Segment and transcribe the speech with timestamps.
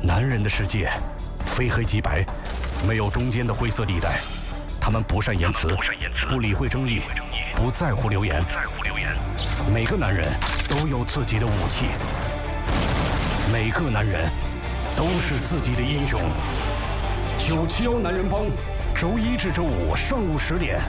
[0.00, 0.88] 男人的世界，
[1.44, 2.24] 非黑即白，
[2.86, 4.20] 没有中间的灰色地带。
[4.80, 5.76] 他们不善言辞，
[6.30, 7.02] 不理会争议，
[7.54, 8.40] 不在乎流言。
[9.74, 10.28] 每个男人
[10.68, 11.86] 都有自己的武器，
[13.52, 14.30] 每个男人
[14.96, 16.20] 都是自己的英雄。
[17.36, 18.44] 九七幺男人帮，
[18.94, 20.80] 周一至周五上午十点，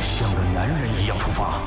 [0.00, 1.60] 像个男人一样出发。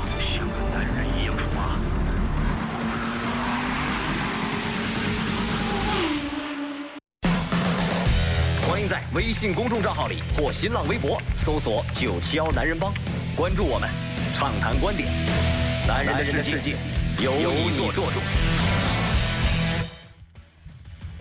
[9.13, 12.91] 微信公众账号里或新浪微博搜索“九七幺男人帮”，
[13.37, 13.87] 关注我们，
[14.33, 15.07] 畅谈观点。
[15.87, 16.75] 男人的世界，
[17.19, 18.52] 由你做主。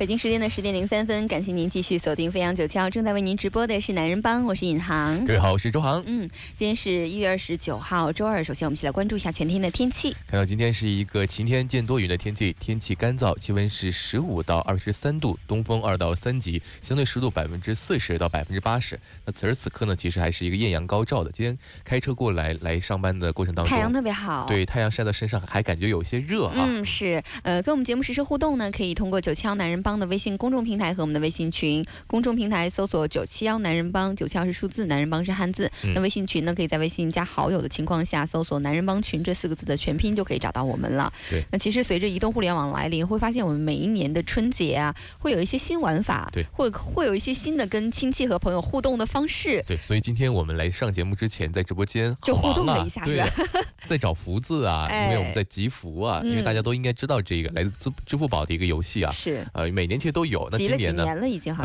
[0.03, 5.25] 北京时间的十点零三分，感谢您继续锁定飞扬九七幺，正在为您直播的是男人帮，我是尹航。
[5.25, 6.03] 各位好，我是周航。
[6.09, 8.43] 嗯，今天是一月二十九号，周二。
[8.43, 10.11] 首先，我们一起来关注一下全天的天气。
[10.27, 18.99] 看到今天是一个晴天见多云的天气，天气干燥，气温是十五到二十三度，东风二到三级，相对湿度百分之四十到百分之八十。
[19.25, 21.31] 那此时此刻呢，其实还是一个艳阳高照的。
[21.31, 26.55] 今天开车过来来上班的过程当中，太阳特别好，对，太阳晒到身上还感觉有些热啊。
[26.57, 27.23] 嗯，是。
[27.45, 30.73] 呃，跟我们节目实时互动呢，可以通过九七幺男人帮的微信公众平。
[30.73, 35.71] 台和我们的微信群，公众平台搜索“九七幺男人帮”，九七幺是数字，男人帮是汉字。
[35.95, 41.13] 那微信群呢，可以在微信加好友的情况下搜索“男人帮群”这四个字的全拼，就可以找到我们了。
[41.31, 41.45] 对。
[41.53, 49.63] 那其实随着移动互联网来临，会发现我们每一年的春节啊，会有一些新玩法，对，会会有一些新的跟亲戚和朋友互动的方式。
[49.67, 53.23] 对，所以今天我们来上节目之前，在直播间就互动了一下，对，
[53.87, 60.49] 在找福字啊，因为我们在集福啊，因为大家都应该知道这个来自支支付宝的一个游戏啊，是，呃，每年其实都有。
[60.51, 61.05] 那今年呢？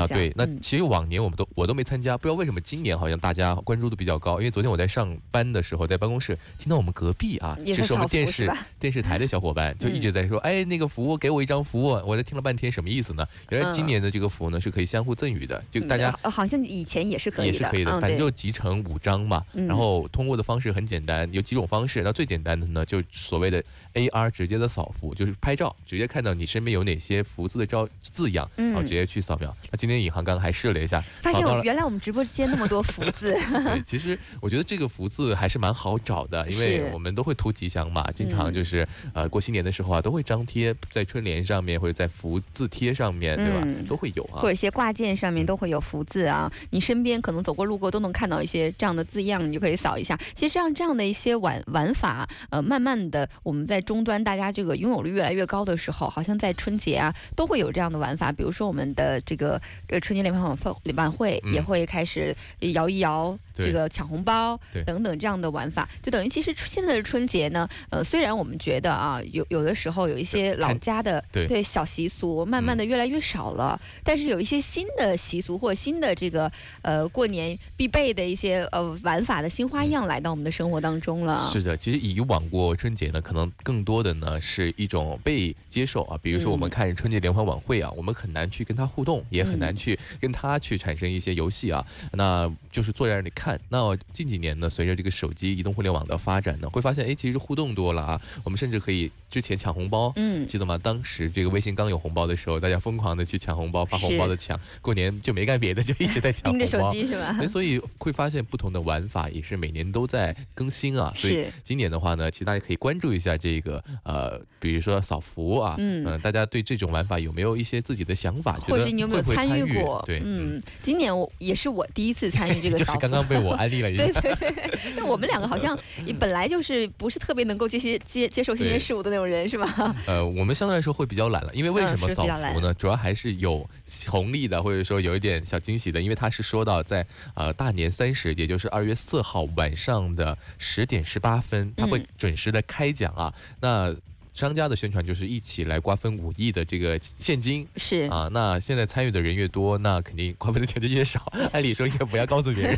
[0.01, 4.39] 啊，对，那其实往年我们都我都没参加，不知道为什么今年好像大家关注度比较高。
[4.39, 13.25] 因为昨天我在上班的时候，在办公室听到我们隔壁啊，这是我们电视 电视台的小伙伴，就一直在说，哎，那个服务给我一张服务，我在听了半天，什么意思呢？
[13.49, 19.43] 原来今年的这个服务呢是可以相互赠予的，就大家好像以前也是可以，也是可以的，反正就集成五张嘛。
[19.67, 22.01] 然后通过的方式很简单，有几种方式。
[22.03, 29.55] 那最简单的呢，就所谓的 AR 直接的扫福，就是拍照，直接看到你身边有哪些福字的照字样，然后直接去扫描。
[29.71, 33.33] 那今天尹航刚刚还试了一下，发现原来我们直播间那么多福字。
[33.63, 43.67] 对，其实我觉得这个福字还是蛮好找的，因为我们都会图吉祥嘛，经常就是呃过新年的时候啊，都会张贴在春联上面或者在福字贴上面，对吧？
[43.87, 46.51] 都会有啊，或者一些挂件上面都会有福字啊。
[46.71, 50.17] 你身边可能走过路过都能看到一些这样的字样，你就可以扫一下。
[50.33, 58.31] 其实像这样的一些玩玩法，呃，慢慢的我们在终端大家这个拥有率越来越高的时候，好像在春节啊都会有这样的玩法。
[58.31, 71.57] 比如说我们的这个呃春节联欢晚会晚会也会开始摇一摇这个抢红包等等这样的玩法，就等于其实现在的春节呢，呃，虽然我们觉得啊有有的时候有一些老家的对。
[71.67, 76.49] 小习俗慢慢的越来越少了，但是有一些新的习俗或新的这个
[76.81, 81.45] 呃过年必备的一些呃玩法的新花样来到我们的生活当中了。
[81.51, 93.46] 是的，其实以往过春节呢，可能更多的呢是一种被接受啊，比如说我们看春节联欢晚会啊，我们很难去跟他互动，也很难去跟他去产生一些游戏啊，那就是坐在那里看。
[93.69, 98.19] 那近几年呢，随着这个手机移动互联网的发展呢，会发现哎，其实互动多了啊。
[98.43, 100.77] 我们甚至可以之前抢红包，嗯，记得吗？
[100.81, 104.59] 当时这个微信刚有红包的时候，大家疯狂的去抢红包、发红包的抢。
[104.81, 106.57] 过年就没干别的，就一直在抢红包。
[106.57, 107.47] 盯着手机是吧？
[107.47, 111.13] 所以会发现不同的玩法也是每年都在更新啊。
[111.15, 118.53] 所以今年的话呢，其实大家可以关注一下这个呃，比如说扫福啊，嗯，大家对这种玩法有没有一些自己的想法？
[118.67, 120.03] 或者你有没有参与过？
[120.05, 124.03] 对，嗯，今年我也是我第一次参与这个， 就是刚刚被我安利了一下。
[124.21, 125.77] 对 对对，那我们两个好像
[126.19, 129.95] 本来就是不是特别能够接些接接受新鲜事物的那种人，是吧？
[130.07, 132.73] 呃，我们相对来说会比较懒了，因为为什么扫福呢？
[132.73, 133.67] 主要还是有
[134.07, 137.05] 红利的，或者说有一点小惊喜的，因为他是说到在
[137.35, 143.33] 呃大年三十，也就是二月四号晚上的十点十八分，他会准时的开奖啊。
[143.59, 143.95] 那
[144.37, 151.25] 商家的宣传就是一起来瓜分五亿的这个现金，是啊，那现在参与的人越多，那肯定瓜分的钱就越少。
[151.53, 152.77] 按理说应该不要告诉别人，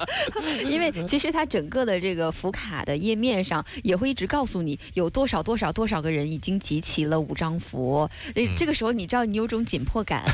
[0.66, 8.08] 因为其实它整个的这个福卡的页面上也会一直告诉你有多少多少多少个人已经集齐了五张符。
[8.56, 10.24] 这个时候你知道你有种紧迫感，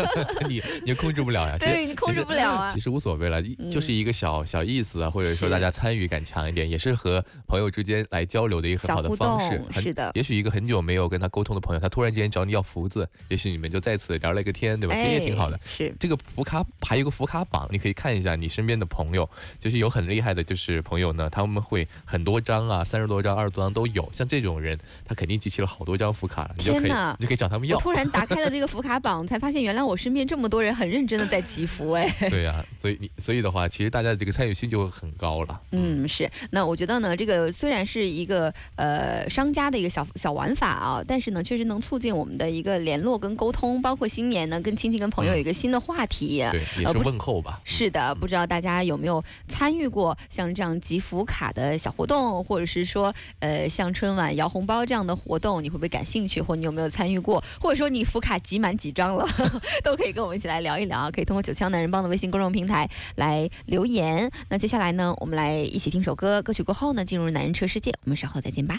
[0.46, 2.72] 你你控制不了呀，对你控制不了啊。
[2.74, 9.64] 其实无所谓了，就是一个小小意思啊，或者说大家参与感强一点，也是和朋友之间来交流的一个很好的方式。
[9.80, 10.09] 是的。
[10.12, 14.94] 的，也许一个很久没有跟他沟通的朋友，他突然间找你要福字，也许你们就在此聊了一个天，对吧？
[14.96, 15.56] 其实也挺好的。
[15.56, 19.28] 哎是，这个福卡还有个福卡榜，你可以看一下你身边的朋友，
[19.58, 24.08] 就是有很厉害的，就是朋友呢，他们会很多张啊，三十多张、二十多张都有。
[24.12, 27.82] 像这种人，他肯定集齐了好多张福卡了，你就可以你就可以找他们要我。
[27.82, 32.08] 突然打开了这个福卡榜，才发现原来我身边这么多人很认真的在祈福，哎。
[32.30, 35.60] 对呀、所以你所以的话，其实大家的这个参与性就会很高了。
[35.72, 36.30] 嗯，是。
[36.50, 46.38] 那我觉得呢，这个虽然是一个呃商家的一个小小玩法啊，但是呢，确实能促进我们的一个联络跟沟通，包括新年呢，跟亲戚跟朋友有一个新的话题。
[46.50, 47.60] 对，也是问候吧。
[47.64, 59.26] 是的，不知道大家有没有参与过像这样集福卡的小活动，或者是说，呃，像春晚摇红包这样的活动，你会不会感兴趣，或你有没有参与过，或者说你福卡集满几张了，
[59.82, 61.10] 都可以跟我们一起来聊一聊啊。
[61.10, 64.30] 可以通过九腔男人帮的微信公众平台来留言。
[64.48, 68.78] 那接下来呢，我们来一起听首歌，歌曲过后呢，进入男人车世界，我们稍后再见吧。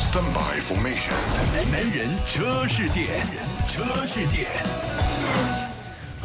[0.00, 1.12] Stand by formation.
[1.70, 3.22] 男人车世界，
[3.68, 4.48] 车世界。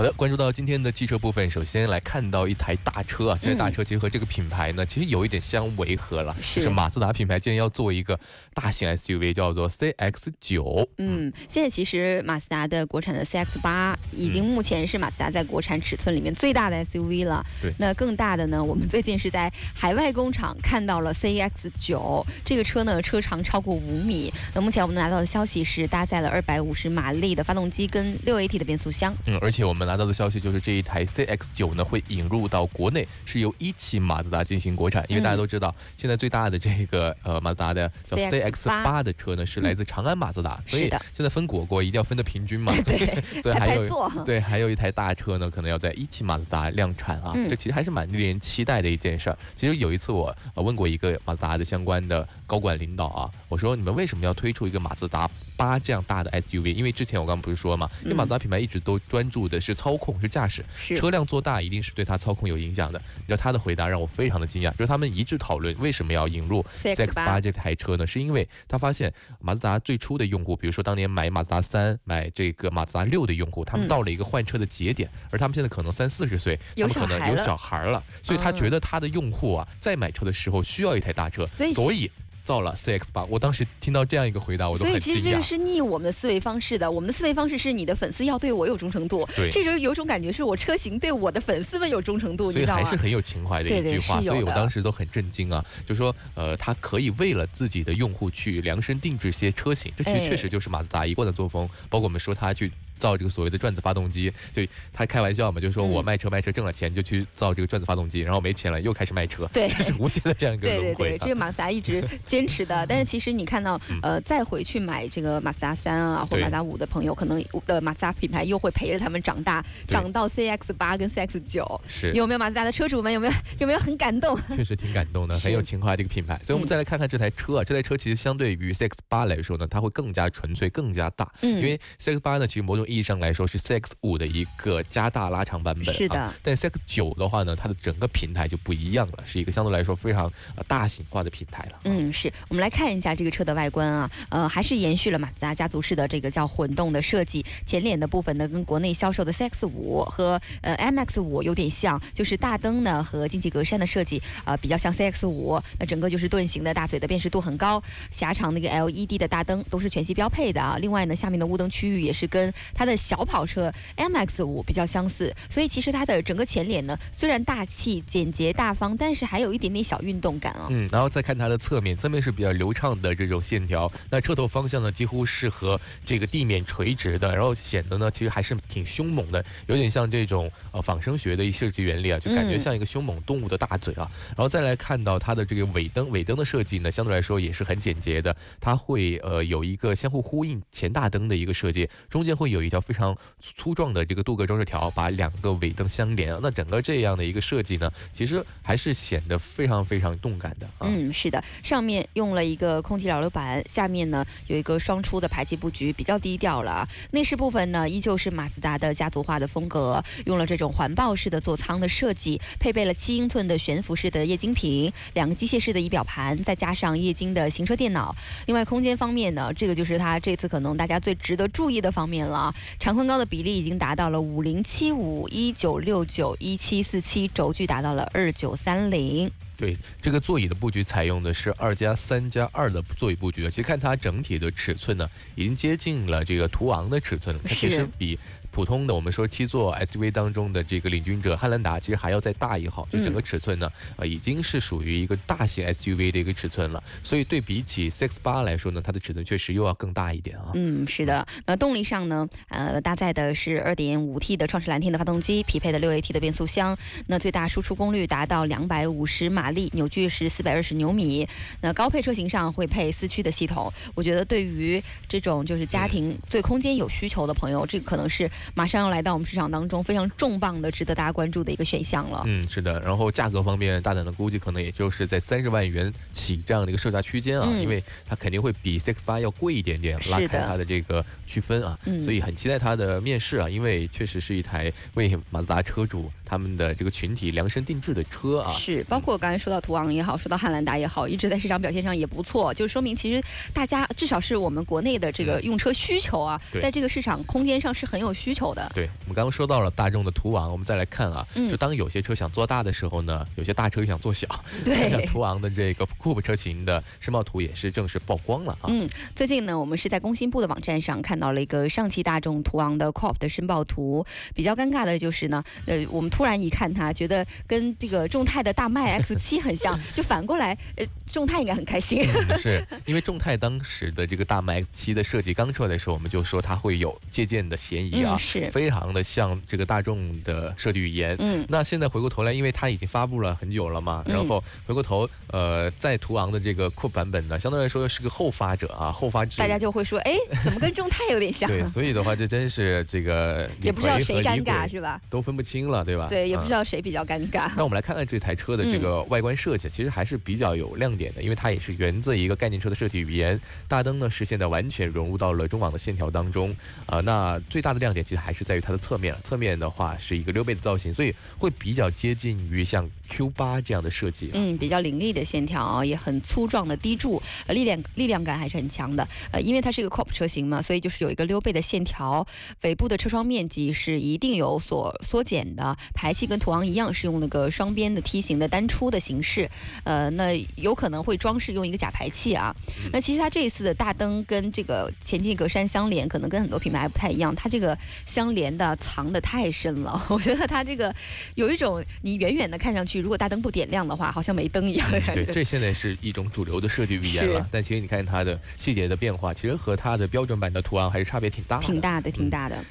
[0.01, 8.19] 好的，关注到今天的汽车部分，首先来看到一台大车啊，这台大车其实和这个品牌呢，其实有一点相违和了，是就是马自达品牌竟然要做一个
[8.55, 10.89] 大型 SUV，叫做 CX 九。
[10.97, 17.45] 嗯，现在其实马自达的国产的 CX 八已经目前是马自达在国产尺寸里面最大的 SUV 了。
[17.61, 24.33] 对那更大的呢，我们最近是在海外工厂看到了 CX 九这个车呢，车长超过五米。
[24.55, 29.15] 那目前我们拿到的消息是搭载了二百五十马力的发动机跟六 AT 的变速箱。
[29.27, 35.03] 嗯，而且我们拿到的消息就是这一台 CX 九呢会引入到国内，是由一汽马自达进行国产。
[35.09, 42.71] 因为大家都知道，现在最大的这个呃马自达的叫 CX 八的车呢是来自长安马自达，所以现在分果果一定要分的平均嘛。
[42.81, 44.09] 所以对，所以还有。
[44.23, 49.37] 对，还有一台大车呢，可能要在一汽马自达量产啊，嗯这其实还是蛮令人期待的一件事儿。
[49.57, 56.73] 其实有一次我呃问过一个马自达的相关的高管领导啊，我说你们为什么要推出一个马自达八这样大的 SUV？
[56.73, 60.63] 因为之前我刚刚不是说嘛，因为马自达品牌一直都专注的是操控，是驾驶，
[60.95, 63.01] 车辆做大一定是对它操控有影响的。
[63.17, 67.41] 你知道他的回答让我非常的惊讶，就是他们一致讨论为什么要引入 CX 八。
[67.41, 68.05] 这台车呢？
[68.05, 73.89] 是因为他发现马自达最初的用户，比如说当年买马自达三、买这个马自达六的用户，他们嗯。
[73.89, 78.55] 到了一个换车的节点，而他们现在可能三四十岁，们可能有小孩了所以他嗯。
[78.55, 82.11] 觉得他的用户啊，在买车的时候需要一台大车，所以所以
[82.51, 83.23] 造了 CX 八。
[83.29, 85.15] 我当时听到这样一个回答，我都所以很惊讶。
[85.15, 86.91] 其实这个是逆我们的思维方式的。
[86.91, 92.83] 我们的思维方式是你的粉丝要对我有忠诚度，对这时候有种感觉是我车型对我的粉丝们有忠诚度，你所以知道吗？
[92.83, 102.69] 还是很有情怀的一句话，所以我当时都很震惊啊，就说呃，他可以为了自己的用户去量身定制些车型，这其实哎确实就是马自达一贯的作风，包括我们说他去。
[103.01, 104.61] 造这个所谓的转子发动机，就
[104.93, 105.89] 他开玩笑嘛，就说嗯。
[105.89, 109.67] 我卖车卖车挣了钱就去造这个转子发动机，然后没钱了又开始卖车，对。
[109.77, 111.17] 这是无限的这样一个对对对，轮回啊。
[111.21, 119.93] 这个马自达一直坚持的， 但是其实你看到，呃，再回去买这个马自达三啊或马自达五的朋友，可能的马自达品牌又会陪着他们长大，对。
[119.93, 121.81] 长到 CX 八跟 CX 九。
[121.87, 122.11] 是。
[122.13, 123.11] 有没有马自达的车主们？
[123.11, 124.37] 有没有 有没有很感动？
[124.55, 126.39] 确实挺感动的，很有情怀的一个品牌。
[126.43, 131.29] 所以，我们嗯再来看看这台车啊，这台车其实相对于 CX 八来说呢，它会更加纯粹、更加大。
[131.41, 131.57] 嗯。
[131.57, 135.85] 因为 CX 八呢，其实某种意义上来说是 CX 五的一个加大拉长版本。
[135.93, 136.33] 是的啊。
[136.43, 141.79] 但 CX 九的话呢，它的整个平台就不一样了，是一个相对来说非常呃大型化的平台了。
[141.85, 147.45] 嗯，是我们来看一下这个车的外观啊，呃，还是延续了马自达家族式的这个叫混动的设计。
[147.65, 155.61] 前脸的部分呢，跟国内销售的 CX 五和呃 MX 五有点像，就是大灯呢和进气格栅的设计，呃，比较像 CX 五。
[155.79, 160.77] 那整个就是盾形的大嘴的辨识度很高，狭长的一个 LED 的大灯都是全系标配的啊。
[160.79, 170.65] 另外呢，下面的雾灯区域也是跟它它的小跑车 MX 五比较相似，所以其实它的整个前脸呢，虽然大气简洁大方，但是还有一点点小运动感啊。
[170.71, 173.87] 嗯，然后再看它的侧面，侧面是比较流畅的这种线条。
[174.09, 184.09] 那车头方向呢，几乎是和这个地面垂直的，然后显得呢，其实还是挺凶猛的，有点像这种呃仿生学的一设计原理啊，就感觉像一个凶猛动物的大嘴啊。
[184.29, 196.37] 然后再来看到它的这个尾灯，尾灯的设计呢，相对来说也是很简洁的，它会呃有一个相互呼应前大灯的一个设计，中间会有有一条非常粗壮的这个镀铬装饰条，把两个尾灯相连。
[196.43, 200.67] 那整个这样的一个设计呢，其实还是显得非常非常动感的。
[200.79, 206.87] 嗯，是的，上面用了一个空气扰流板，下面呢有一个双出的排气布局，比较低调了。
[207.09, 218.15] 内饰部分呢，依旧是马自达的家族化的风格，用了这种环抱式的座舱的设计，配备了七英寸的悬浮式的液晶屏，两个机械式的仪表盘，再加上液晶的行车电脑。
[218.45, 229.29] 另外，空间方面呢，这个就是它这次可能大家最值得注意的方面了长宽高的比例已经达到了五零七五、一九六九、一七四七，轴距达到了二九三零。
[229.57, 238.17] 对，这个座椅的布局采用的是二加三加二的座椅布局，其实看它整体的尺寸呢，已经接近了这个途昂的尺寸了，它其实比。
[238.51, 246.83] 普通的我们说七座 SUV 当中的这个领军者汉兰达，其实还要再大一号，就整个尺寸呢，呃，已经是属于一个大型 SUV 的一个尺寸了。
[247.01, 250.51] 所以对比起 CX 八来说呢，它的尺寸确实又要更大一点啊。
[250.53, 251.25] 嗯，是的。
[251.45, 256.77] 那动力上呢，呃，搭载的是 2.5T 的创世蓝天的发动机，匹配的 6AT 的变速箱。
[257.07, 261.25] 那最大输出功率达到250马力，扭矩是420牛米。
[261.61, 263.71] 那高配车型上会配四驱的系统。
[263.95, 268.29] 我觉得对于这种就是家庭对空间有需求的朋友，这个可能是。
[268.53, 272.23] 马上要来到我们市场当中非常重磅的、值得大家关注的一个选项了。
[272.25, 272.79] 嗯，是的。
[272.81, 281.77] 然后价格方面，大胆的估计可能也就是在三十万元起这样的一个售价区间啊，因为它肯定会比 CX 八要贵一点点，拉开它的这个区分啊。
[282.03, 288.51] 所以很期待它的面试啊，因为确实是一台为马自达车主他们的这个群体量身定制的车啊。
[288.53, 293.21] 是，包括刚才说到途昂也好，说到汉兰达也好，一直在市场表现上也不错，就说明其实
[293.53, 298.30] 大家至少是我们国内的这个用车需求啊，在这个市场空间上是很有需。
[298.31, 304.25] 需求的，对我们刚刚说到了大众的途昂，我们再来看啊，就当有些车想做大的时候呢，有些大车又想做小。
[304.63, 308.69] 对， 途昂的这个 Coupe 车型的申报图也是正式曝光了啊。
[308.69, 314.05] 嗯，最近呢，我们是在工信部的网站上看到了一个上汽大众途昂的 Coupe 的申报图。
[314.33, 322.01] 比较尴尬的就是呢，呃，我们突然一看它，觉得跟这个众泰的大迈 X 七很像，就反过来，呃，众泰应该很开心。
[322.39, 328.17] 是因为众泰当时的这个大迈 X 七的设计刚出来的时候，我们就说它会有借鉴的嫌疑啊。
[328.21, 341.49] 是非常的像这个大众的设计语言，嗯，那现在回过头来，因为它已经发布了很久了嘛，然后回过头，呃，在途昂的这个酷版本呢，相对来说是个后发者啊，后发者，大家就会说，哎，怎么跟众泰有点像？
[341.49, 345.01] 对，所以的话，这真是这个也不知道谁尴尬是吧？
[345.09, 346.07] 都分不清了，对吧？
[346.09, 347.49] 对，也不知道谁比较尴尬。
[347.55, 358.91] 那我们来看看这台车的这个外观设计，其实还是比较有亮点的，因为它也是源自一个概念车的设计语言，大灯呢是现在完全融入到了中网的线条当中，啊，那最大的亮点其实还是在于它的侧。
[358.91, 364.29] 侧面，侧面的话是一个溜背的造型，所以会比较接近于像 Q 八这样的设计。
[364.33, 369.07] 嗯，比较凌厉的线条，也很粗壮的低柱，呃，力量力量感还是很强的。
[369.31, 372.25] 呃，因为它是一个 Coupe 车型嘛，所以就是有一个溜背的线条。
[372.61, 379.49] 尾部的车窗面积是一定有所缩减的，排气跟途昂一样是用那个双边的梯形的单出的形式。
[379.83, 382.55] 呃，那有可能会装饰用一个假排气啊。
[382.91, 388.77] 那其实它这一次的大灯跟这个前进格栅相连，可能跟很多品牌不太一样，它这个相连的。
[388.81, 390.93] 藏的太深了， 我觉得它这个
[391.35, 395.25] 有一种你远远的看上去，如果大灯不点亮的话，好像没灯一样的感觉。
[395.25, 397.47] 对，这现在是一种主流的设计语言了。
[397.51, 401.65] 但其实你看它的细节的变化，其实和它的标准版的图案还是差别挺大的。
[401.65, 402.63] 挺大的，挺大的。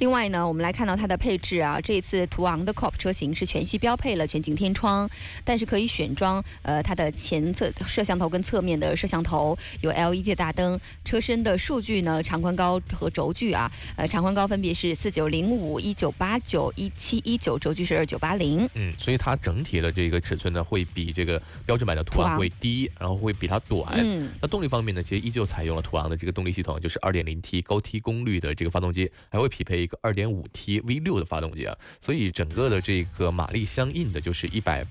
[0.00, 5.08] 另外呢，我们来看到它的配置啊，这一次途昂的 Coupe 车型是全系标配了全景天窗，
[5.44, 18.66] 但是可以选装呃它的前侧摄像头跟侧面的摄像头，有 LED 大灯，车身的数据呢长宽高和轴距啊，呃长宽高分别是四九零五一九八九一七一九，轴距是二九八零。
[18.72, 23.96] 嗯，所以它整体的这个尺寸呢会比这个标准版的途昂会低，然后会比它短。
[23.98, 29.89] 嗯，那动力方面呢，其实依旧采用了途昂的这个动力系统，就是二点零 T 高 T 功率的这个发动机，还会匹配。
[29.90, 34.86] 个二点五 T V 六的发动机啊，所以整个的这个马力相应的就是一百。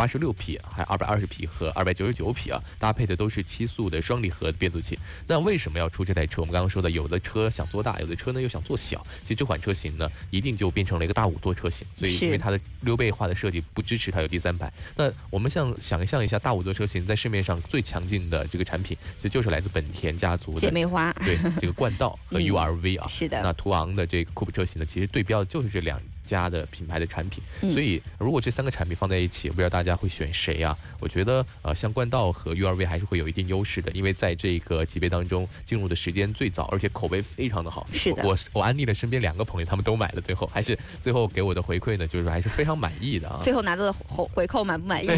[0.00, 4.98] 八十六匹，还二百二十匹和二百九十九匹啊，搭配的都是七速的双离合的变速器。
[5.26, 6.40] 那为什么要出这台车？
[6.40, 9.06] 我们刚刚说的，有的车想做大，有的车呢又想做小。
[9.22, 11.86] 其实这款车型呢，一定就变成了一个大五座车型。
[11.94, 14.72] 所以因为它的溜背化的设计不支持它有第三排。
[14.96, 21.12] 那我们像想象一下，大五座车型在市面上最强劲的这个产品，其实就是来自本田家族的姐妹花。
[21.22, 23.06] 对，这个冠道和 URV 啊。
[23.06, 23.42] 是的。
[23.42, 26.00] 那途昂的这个酷 e 车型呢，其实对标的就是这两。
[26.30, 30.76] 家的品牌的产品，所以如果这三个产品放在一起，不知道大家会选谁啊？
[31.00, 37.86] 我觉得呃，像冠道和 URV 还是会有一定优势的，因为在这个级别当中进入的时间最早，而且口碑非常的好。
[37.92, 43.40] 是的，我我安利了身边两个朋友，他们都买了，最后还是最后给我的回馈呢，就是还是非常满意的啊。
[43.42, 45.08] 最后拿到的回回扣满不满意？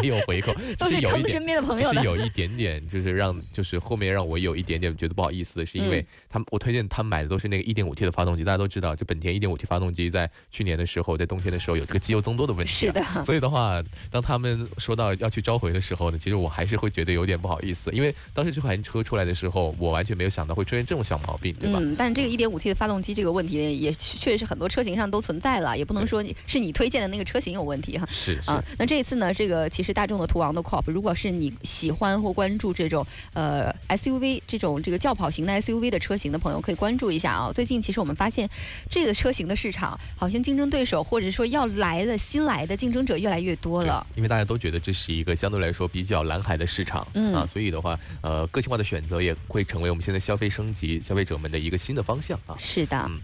[0.00, 10.03] 没有回扣， 都是有一身边的朋友是有一点点，就是让就是后面让我有一点点觉得不好意思，是因为他们我推荐他们买的都是那个一点五 T 的发动机，大家都知道，就本田一点五 T 发动机。
[10.04, 12.92] 其在去年的时候，在冬天的时候有这个机油增多的问题、啊。
[12.92, 13.24] 是的。
[13.24, 21.78] 所以的话，当他们说到要去召回的时候呢，其实我还是会觉得有点不好意思，因为当时这款车出来的时候，我完全没有想到会出现这种小毛病，对吧？
[21.80, 28.06] 嗯，但这个 1.5T 的发动机这个问题也确实是很多车型上都存在了，也不能说你是你推荐的那个车型有问题哈。
[28.06, 37.52] 是啊，那这一次呢，这个其实大众的途昂的 Coupe，如果是你喜欢或关注这种呃 SUV 这种这个轿跑型的 SUV 的车型的朋友，可以关注一下啊。
[37.54, 38.48] 最近其实我们发现
[38.90, 39.83] 这个车型的市场
[40.16, 52.56] 好像竞争对手或者说要来的新来的竞争者越来越多了，因为大家都觉得这是一个相对来说比较蓝海的市场，嗯啊，所以的话，呃，个性化的选择也会成为我们现在消费升级消费者们的一个新的方向啊。
[52.58, 53.20] 是的，嗯。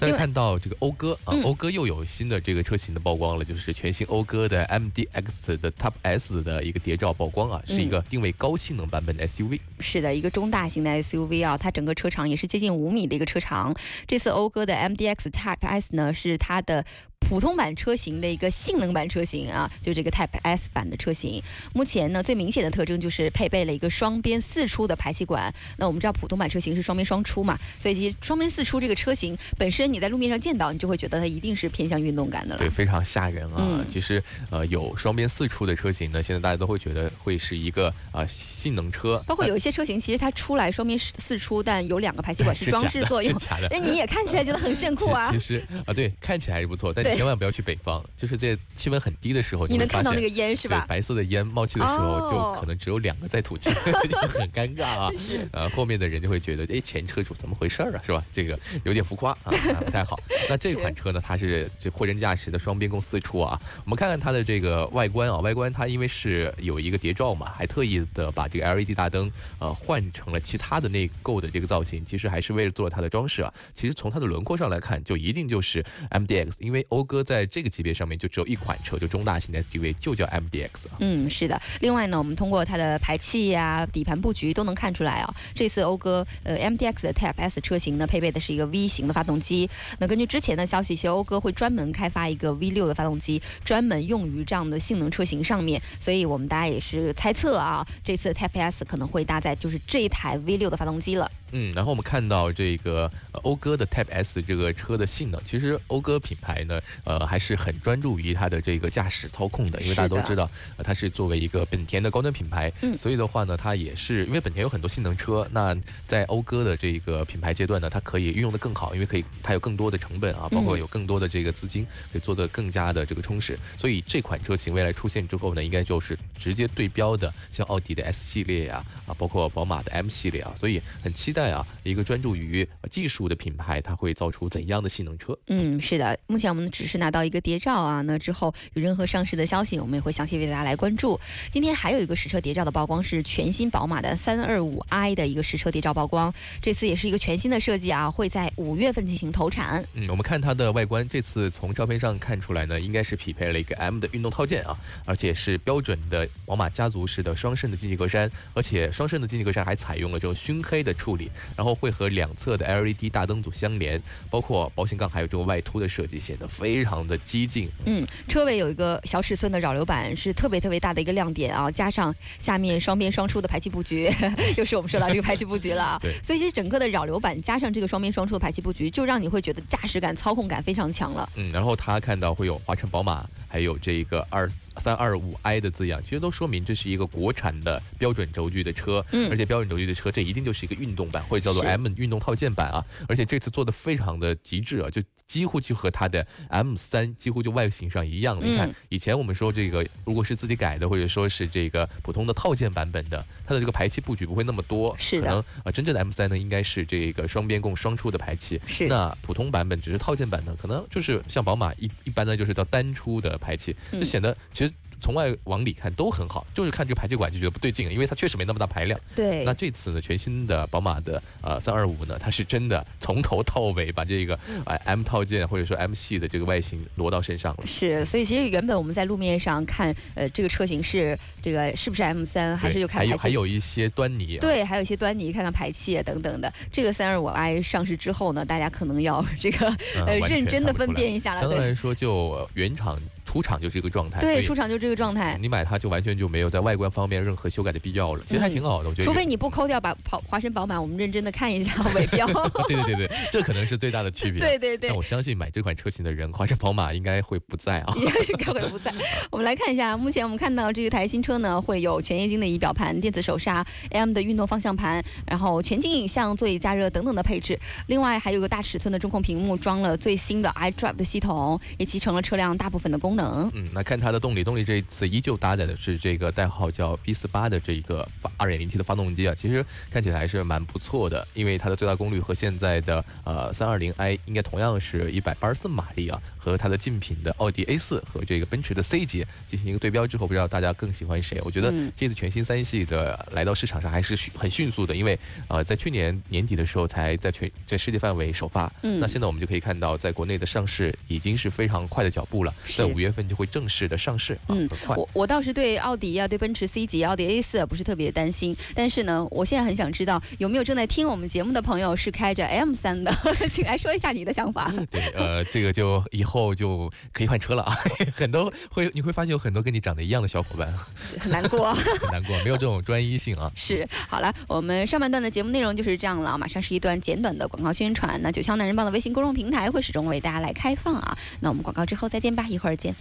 [0.00, 9.60] 再来看到这个讴歌啊，讴歌又有新的这个车型的曝光了，就是全新讴歌的 MDX 的 Top S 的一个谍照曝光啊，是一个定位高性能版本的 SUV。
[9.78, 13.76] 是的，一个中大型的 SUV 啊，它整个车长也是接近五米的一个车长。
[14.06, 16.84] 这次讴歌的 MDX Type S 呢，是它的。
[17.20, 21.40] 普通版车型的一个性能版车型啊，就这个 Type S 版的车型，
[21.72, 25.52] 目前呢最明显的特征就是配备了一个双边四出的排气管。
[25.76, 32.58] 那我们知道普通版车型是双边双出嘛，所以其实双边四出这个车型本身你在路面上见到，你就会觉得它一定是偏向运动感的了。
[32.58, 33.84] 对，非常吓人啊！
[33.88, 39.22] 其实呃有双边四出的车型呢，现在大家都会觉得会是一个啊性能车。
[39.24, 43.32] 包括有一些车型，其实它出来双边四出，但有两个排气管是 装饰作用，
[43.70, 45.30] 那你也看起来觉得很炫酷啊。
[45.30, 47.09] 其实啊，对，看起来还是不错，但。
[47.16, 50.84] 千万不要去北方，就是这气温很低的时候，你能看到那个烟是吧？
[50.88, 53.70] 白色的烟冒气的时候，就可能只有两个在吐气，
[54.30, 55.10] 很尴尬啊。
[55.52, 58.00] 呃，后面的人就会觉得，哎，前车主怎么回事啊？
[58.04, 58.24] 是吧？
[58.32, 59.52] 这个有点浮夸啊，
[59.84, 60.18] 不太好。
[60.48, 63.60] 那这款车呢，它是这货真价实的双边共四出啊。
[63.84, 73.52] 我们看看它的这个外观啊，外观它因为是有一个谍照嘛，还特意的把这个 LED 大灯呃换成了其他的内构的这个造型，其实还是为了做它的装饰啊。
[73.74, 80.68] 其实从它的轮廓上来看，就一定就是 MDX，因为讴歌在这个级别上面就只有一款车，就中大型的 SUV 就叫 MDX。
[80.98, 81.60] 嗯，是的。
[81.80, 85.34] 另外呢，我们通过它的排气呀、底盘布局都能看出来啊。
[85.54, 89.68] 这次讴歌呃 MDX 的 Type S 车型呢，配备的是一个 V 型的发动机。
[89.98, 95.80] 那根据之前的消息，其实讴歌会专门开发一个 V 六的发动机，专门用于这样的性能车型上面。
[95.98, 101.30] 所以我们大家也是猜测啊，这次 Type S 可能会搭载就是这一台 V 六的发动机了。
[101.52, 103.10] 嗯，然后我们看到这个
[103.42, 115.76] 讴歌的 Type S 这个车的性能，其实讴歌品牌呢，呃，还是很专注于它的这个驾驶操控的，因为大家都知道，呃它是作为一个本田的高端品牌，嗯，所以的话呢，它也是因为本田有很多性能车，那
[116.06, 131.39] 在讴歌的这个品牌阶段呢，它可以运用的更好，因为可以它有更多的成本啊，包括有更多的这个资金，可以做的更加的这个充实，所以这款车型未来出现之后呢，应该就是直接对标的，像奥迪的 S 系列呀，啊，包括宝马的 M 系列啊，所以很期待。
[131.40, 135.34] 在啊，一个专注于技术的品牌，它会造出怎样的性能车？
[135.46, 141.18] 嗯，是的，目前我们只是拿到一个谍照啊，那之后有任何上市的消息，我们也会详细为大家来关注。
[141.50, 149.82] 今天还有一个实车谍照的曝光，是全新宝马的三二五 i 的一个实车谍照曝光，这次也是一个全新的设计啊，会在五月份进行投产。
[149.94, 161.29] 嗯，我们看它的外观，这次从照片上看出来呢，应该是匹配了一个 M 的运动套件啊，而且是标准的宝马家族式的双肾的进气格栅，而且双肾的进气格栅还采用了这种熏黑的处理。
[161.56, 167.68] 然后会和两侧的 LED 大灯组相连，包括保险杠还有这个外凸的设计，显得非常的激进。
[167.86, 171.70] 嗯，车尾有一个小尺寸的扰流板，是特别特别大的一个亮点啊！
[171.70, 174.10] 加上下面双边双出的排气布局，
[174.56, 175.98] 又是我们说到这个排气布局了啊。
[176.02, 176.14] 对。
[176.22, 181.28] 所以其实整个的扰流板加上这个双边双出的排气布局，就让你会觉得驾驶感、操控感非常强了。
[181.36, 183.26] 嗯，然后他看到会有华晨宝马。
[183.50, 192.84] 还有这个二三二五 i 的字样，其实都说明这是一个国产的标准轴距的车，嗯，而且标准轴距的车，这一定就是一个运动版，或者叫做 M 运动套件版啊。
[193.08, 198.38] 而且这次做的非常的极致啊，就几乎就和它的 M 三几乎就外形上一样。
[198.40, 205.26] 你看，以前我们说这个如果是自己改的，或者说是这个普通的套件版本的，它的这个排气布局不会那么多，是的。
[205.26, 208.86] 可能啊，真正的 M 三呢，应该是这个双边共双出的排气，是。
[208.86, 214.72] 那普通版本只是套件版的，可能就是像宝马一一般呢，就是叫单出的排气，就显得其实。
[215.02, 219.00] 从外往里看都很好，就是看这个排气管就觉得不对劲，因为它确实没那么大排量。
[219.16, 219.42] 对。
[219.44, 227.66] 那这次呢，全新的宝马的呃三二五呢，它是真的从头到尾把这个呃 M 套件或者说 M 系的这个外形挪到身上了。
[227.66, 232.98] 是，所以其实原本我们在路面上看，呃，这个车型是这个是不是 M 三，还是就看？
[232.98, 234.36] 还有还有一些端倪。
[234.36, 236.52] 对，还有一些端倪，看看排气等等的。
[236.70, 239.66] 这个三二五 i 上市之后呢，大家可能要这个
[240.04, 241.40] 呃 认真的分辨一下了。
[241.40, 243.00] 相对来说，就原厂。
[243.30, 245.38] 出厂就这个状态，对，出厂就这个状态。
[245.40, 249.04] 你买它就完全就没有在外观方面任何修改的必要了，其实还挺好的，我觉得。
[249.04, 252.26] 除非你不抠掉把跑华晨宝马，我们认真的看一下尾标。
[252.66, 254.40] 对对对对，这可能是最大的区别。
[254.42, 254.88] 对对对。
[254.88, 257.94] 但我相信买这款车型的人，华晨宝马应该会不在啊。
[257.94, 258.04] 应
[258.36, 258.92] 该会不在。
[259.30, 267.56] 我们来看一下，目前我们看到这一台新车呢，会有全液晶的仪表盘、电子手刹、AM 的运动方向盘，然后全景影像、座椅加热等等的配置。
[267.86, 273.19] 另外还有个大尺寸的中控屏幕，装了最新的 iDrive 的系统，也集成了车辆大部分的功能。
[273.54, 278.06] 嗯，那看它的动力，动力这一次依旧搭载的是这个代号叫 B 四八的这一个
[278.36, 291.40] 二点零 T 的发动机啊，其实看起来还是蛮不错的，因为它的最大功率和现在的呃三二零 i 应该同样是一百八十四马力啊，和它的竞品的奥迪 A 四和这个奔驰的 C 级进行一个对标之后，不知道大家更喜欢谁？
[291.44, 299.00] 我觉得这次全新三系的来到市场上还是很迅速的，因为呃在去年年底的时候才在全在世界范围首发，嗯。
[299.00, 304.68] 那现在我们就可以看到在国内的上市已经是非常快的脚步了，在五月份就会正式的上市，嗯。
[304.96, 313.12] 我我倒是对奥迪啊，对奔驰 C 级、奥迪 A 四不是特别担心，但是呢，我现在很想知道有没有正在听我们节目的朋友是开着 M 三的，
[313.50, 314.72] 请来说一下你的想法。
[314.90, 317.76] 对，呃，这个就以后就可以换车了啊，
[318.14, 320.72] 很多会你会发现有很多跟你长得一样的小伙伴，
[321.18, 323.50] 很难过， 很难过，没有这种专一性啊。
[323.54, 328.20] 是，好了，我们上半段的节目内容就是这样了，马上是一段简短的广告宣传。
[328.22, 331.16] 那九霄男人帮的微信公众平台会始终为大家来开放啊。
[331.40, 332.94] 那我们广告之后再见吧，一会儿见。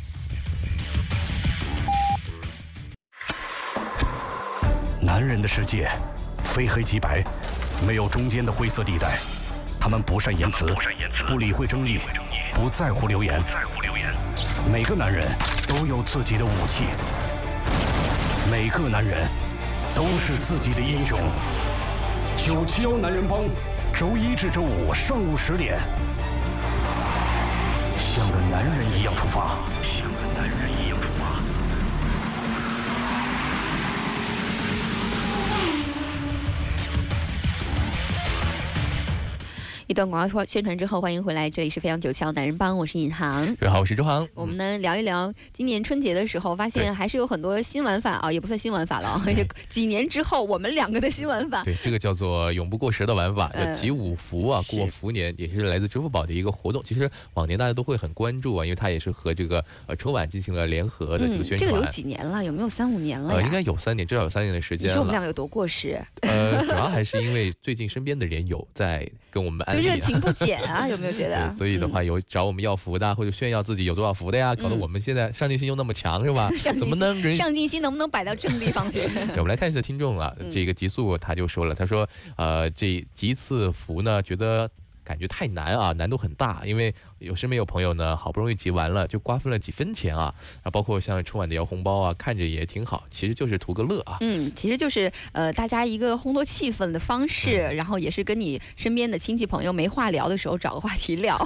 [5.19, 5.91] 男人的世界，
[6.45, 7.21] 非黑即白，
[7.85, 9.17] 没有中间的灰色地带。
[9.77, 10.73] 他们不善言辞，
[11.27, 11.99] 不理会争议，
[12.53, 13.37] 不在乎流言。
[14.71, 15.27] 每个男人
[15.67, 16.85] 都有自己的武器，
[18.49, 19.27] 每个男人
[19.93, 21.19] 都是自己的英雄。
[22.37, 23.41] 九七幺男人帮，
[23.93, 25.77] 周一至周五上午十点，
[27.97, 29.57] 像个男人一样出发。
[39.89, 43.43] 一段广告宣传之后，欢迎回来，这里是飞扬九霄男人帮，我是尹航。
[43.55, 44.29] 各位好，我是周航。
[44.35, 49.19] 我们呢聊一聊今年春节的时候，发现还是有很多新玩法啊，也不算新玩法了，
[49.67, 51.63] 几年之后我们两个的新玩法。
[51.63, 56.83] 对，这个叫做永不过时的玩法，叫集五福啊，过福年，也是来自支付宝的一个活动。
[56.83, 61.59] 其实往年大家都会很关注啊，因为它也是和这个呃春晚进行了联合的这个宣传。
[61.61, 62.45] 这个有几年了？
[62.45, 64.87] 有没有三五年了呃，应该有三年，至少有三年的时间。
[64.87, 65.99] 你说我们两个有多过时？
[66.21, 69.78] 呃，主要还是因为最近身边的人有在跟我们 安。
[69.79, 71.49] 热情不 减啊，有没有觉得？
[71.49, 76.49] 所以的话，有找我们要福的，或者炫耀自己有多少福的呀，搞得我们现在上进心又那么强，是吧？
[76.77, 79.01] 怎么能人上进心能不能摆到正地方去？
[79.37, 84.69] 我们来看一下听众啊，这个极速他就说了，他说，呃，这集次福呢，觉得。
[85.01, 94.17] 感觉太难啊，难度很大，因为有身边有朋友呢，好不容易集完了，就瓜分了几分钱啊，啊，包括像春晚的摇红包啊，看着也挺好，其实就是图个乐啊。
[94.21, 101.37] 嗯，其实就是呃，大家一个烘托气氛的方式，然后也是跟你身边的亲戚朋友没话聊的时候找个话题聊，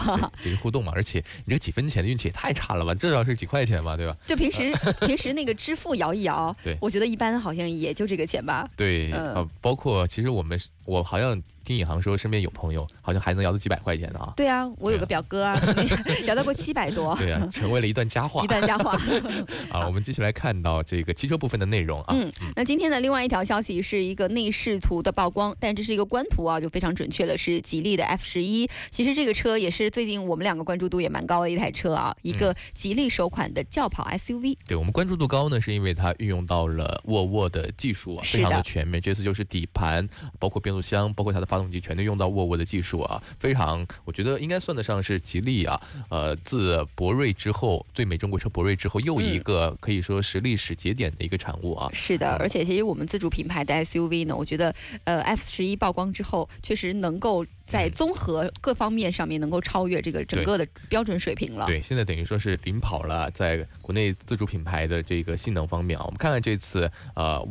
[0.41, 0.91] 这是互动嘛。
[0.95, 4.15] 而且你这几分钱的运气也太差了吧，至少是几块钱吧，对吧？
[4.27, 8.69] 就平时平时那个支付摇一摇， 对，我觉得一般好像也就这个钱吧。
[8.75, 11.41] 对，呃，包括其实我们我好像。
[11.65, 14.33] 听尹航说，身边有朋友好像还能摇到几百块钱的啊！
[14.35, 15.57] 对啊，我有个表哥啊，
[16.25, 17.15] 摇到过七百多。
[17.15, 18.43] 对啊，成为了一段佳话。
[18.45, 18.97] 一段佳话。
[19.69, 22.15] 啊，我们继续来看到这个汽车部分的内容啊。
[22.15, 28.69] 嗯，那今天的另外一条消息是一个内饰图的曝光，但这是一个官图啊，就非常准确的是吉利的 F 十一。
[28.91, 34.57] 其实这个车也是最近我们两个关注度也蛮高的一台车啊，一个吉利首款的轿跑 SUV。
[34.67, 39.01] 对我们关注度高呢，是因为它运用到了沃尔沃的技术啊，非常的全面。
[39.01, 40.07] 这次就是底盘，
[40.39, 42.23] 包括变速箱，包括它的发动机，全都用到。
[42.33, 51.87] 沃尔沃的技术啊，非常，我觉得应该算得上是吉利啊，呃，自博瑞之后，最美中国车博瑞之后，又一个可以说是历史节点的一个产物啊。
[51.93, 61.67] 是的，而且其实我们自主品牌的 SUV 呢，我觉得，呃，F 十一曝光之后，确实能够在综合各方面上面能够超越这个整个的标准水平了。
[61.67, 67.47] 对，现在等于说是领跑了，在国内自主品牌的这个性能方面啊，我们看看这次呃。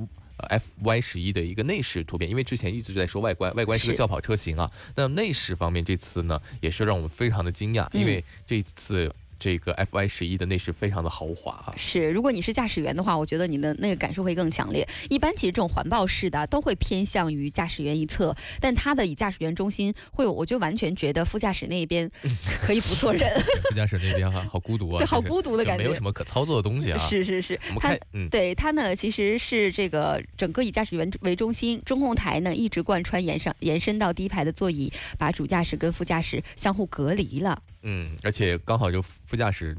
[0.48, 4.70] F Y 十一的一个内饰图片，因为之前一直在说外观，外观是个轿跑车型啊。
[4.94, 9.12] 那内饰方面，这次呢也是让我们非常的惊讶，因为这次。
[9.42, 11.74] 这个 F Y 十一的内饰非常的豪华啊！
[11.76, 14.86] 是，如果你是驾驶员的话，我觉得你的那个感受会更强烈。
[15.10, 22.08] 一般其实这种环抱式的都会偏向于驾驶员一侧，但它的以驾驶员中心会有，我就完全觉得副驾驶那边
[22.62, 23.28] 可以不坐人。
[23.68, 24.98] 副驾驶那边哈，好孤独啊！
[24.98, 26.98] 对，好孤独的感觉，没有什么可操作的东西啊。
[27.10, 27.98] 是是是，它
[28.30, 37.60] 对它呢，其实是这个整个以驾驶员为中心，中控台呢一直贯穿延上延伸到第一排的座椅，把主驾驶跟副驾驶相互隔离了。
[37.84, 39.02] 嗯，而且刚好就
[39.32, 39.74] 副驾驶。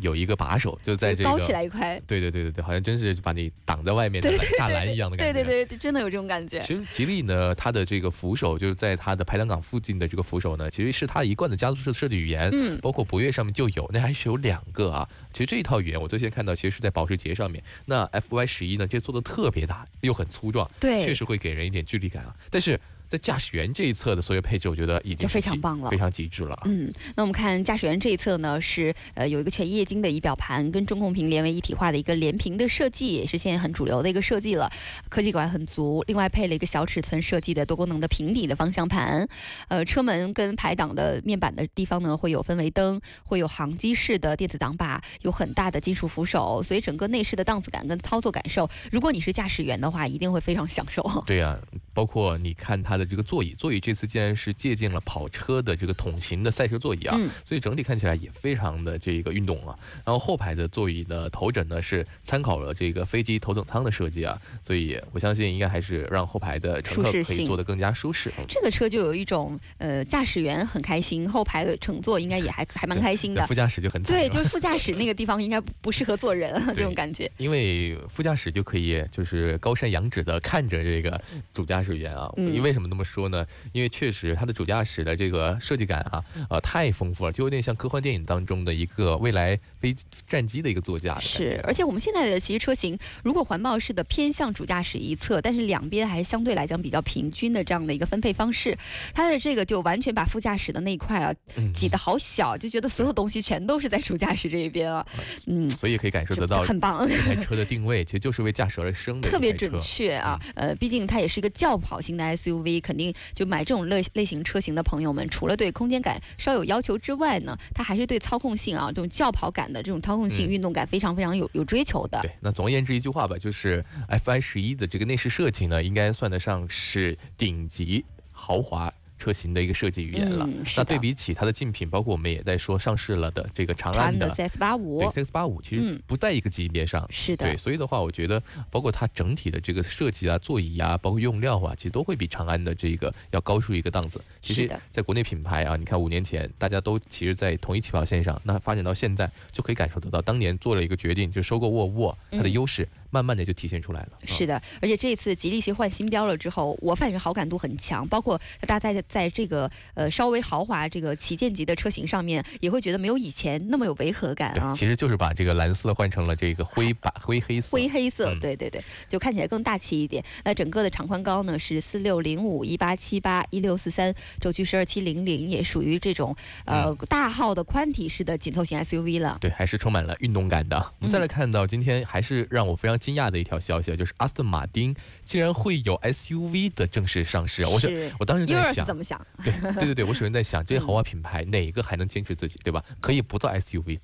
[0.00, 2.00] 有一个把手，就在这个包起来一块。
[2.06, 5.32] 对对对对对，好像真是把你挡在外面的栅栏一样的感觉。
[5.32, 6.60] 对对对，真的有这种感觉。
[6.60, 15.08] 其实吉利呢，它的这个扶手就是在它的排挡杆附近的这个扶手呢，其实是它一贯的家族式设计语言，嗯包括博越上面就有，那还是有两个啊。
[15.32, 17.62] 其实这一套语言我最先看到，其实是在保时捷上面。
[17.84, 22.32] 那 FY 十一呢，这做的特别大，又很粗壮，对确实会给人一点距离感啊。
[22.50, 26.62] 但是在驾驶员这一侧的所有配置，我觉得已经非常棒了非常极致了啊。
[26.66, 34.70] 嗯，那我们看驾驶员这一侧呢，是呃有一个全液晶的仪表盘跟中控屏连为一体化的一个连屏的设计，也是现在很主流的一个设计了，
[35.08, 36.04] 科技感很足。
[36.06, 39.26] 另外配了一个小尺寸设计的多功能的平底的方向盘，
[39.68, 51.02] 呃，车门跟排挡的面板的地方呢会有氛围灯，会有航机式的电子挡把，有很大的金属扶手，所以整个内饰的档次感跟操作感受，如果你是驾驶员的话，一定会非常享受。
[51.24, 51.58] 对呀、
[51.94, 59.78] 包括你看它的这个座椅，座椅这次竟然是借鉴了跑车的这个桶型的赛车座椅啊，嗯所以整体看起来也非常的这个运动啊。
[60.04, 68.28] 然后后排的座椅的头枕呢是参考了这个飞机头等舱的设计啊，所以我相信应该还是让后排的乘客可以坐得更加舒适。
[68.38, 73.46] 嗯这个车就有一种呃驾驶员很开心，后排的乘坐应该也还还蛮开心的。
[73.46, 77.30] 副驾驶就很 惨对，就是副驾驶那个地方应该不不适合坐人 这种感觉。
[77.36, 81.20] 因为副驾驶就可以就是高山仰止的看着这个
[81.52, 82.32] 主驾驶员啊。
[82.36, 83.46] 嗯因为什么这么说呢？
[83.72, 89.94] 因为确实它的主驾驶的这个设计感啊，呃，太丰富了，就有点像科幻电影当中的一个未来飞
[90.26, 98.76] 战机的一个座驾是，而且我们现在的其实车型，如果环抱式的偏向主驾驶一侧，但是两边还是相对来讲比较平均的这样的一个分配方式，
[99.14, 105.06] 它的这个就完全把副驾驶的那一块啊嗯挤得好小，就觉得所有东西全都是在主驾驶这一边啊，
[105.46, 105.70] 嗯。
[105.70, 109.68] 所以可以感受得到很棒，这台车的定位其实就是为驾驶而生的，特别准。
[109.78, 122.20] 确啊，嗯呃，毕竟它也是一个轿跑型的 SUV，肯定就买这种类类型车型的朋友们，除了对空间感稍有要求之外呢，它还是对操控性啊，这种轿跑感的这种操控性、嗯运动感非常非常有有追求的。
[122.22, 128.92] 对，那总而言之一句话吧，就是 FI 十一的这个内饰设计呢，应该算得上是顶级豪华。
[129.18, 130.46] 车型的一个设计语言了。
[130.46, 137.06] 嗯那对比起它的竞品，包括我们也在说上市了的这个长长安的 CS 八五对 CX 八五，其实嗯不在一个级别上。
[137.10, 144.20] 是的对，，所以的话，我觉得包括它整体的这个设计啊、座椅啊，包括用料啊，其实都会比长安的这个要高出一个档次。
[144.40, 154.10] 其实在国内品牌啊，你看五年前大家都其实，在同一起跑线上，那发展到现在，就可以感受得到，当年做了一个决定，就收购沃尔沃，它的嗯优势慢慢的就体现出来了。
[154.12, 164.54] 啊是的，而且这次吉利其实换新标了之后，我反正好感度很强，包括大家在在这个呃稍微豪华这个旗舰级的车型上面，也会觉得没有以前那么有违和感。
[164.74, 167.76] 其实就是把这个蓝色换成了这个灰白灰黑色。
[167.76, 170.24] 灰黑色，嗯对对对，就看起来更大气一点。
[170.44, 179.38] 那整个的长宽高呢是四六零五、一八七八、一六四三，轴距是二七零零，也属于这种呃、嗯大号的宽体式的紧凑型 SUV 了。
[179.40, 180.76] 对，还是充满了运动感的。
[180.98, 187.68] 我们再来看到今天还是让我非常惊讶的一条消息啊，就是阿斯顿马丁竟然会有 SUV 的正式上市啊！
[187.68, 189.24] 我是我当时在想，怎么想？
[189.44, 192.84] 对对对对，我首先在想，这些豪华品牌哪一个还能坚持自己，对吧？
[193.00, 193.98] 可以不做 SUV。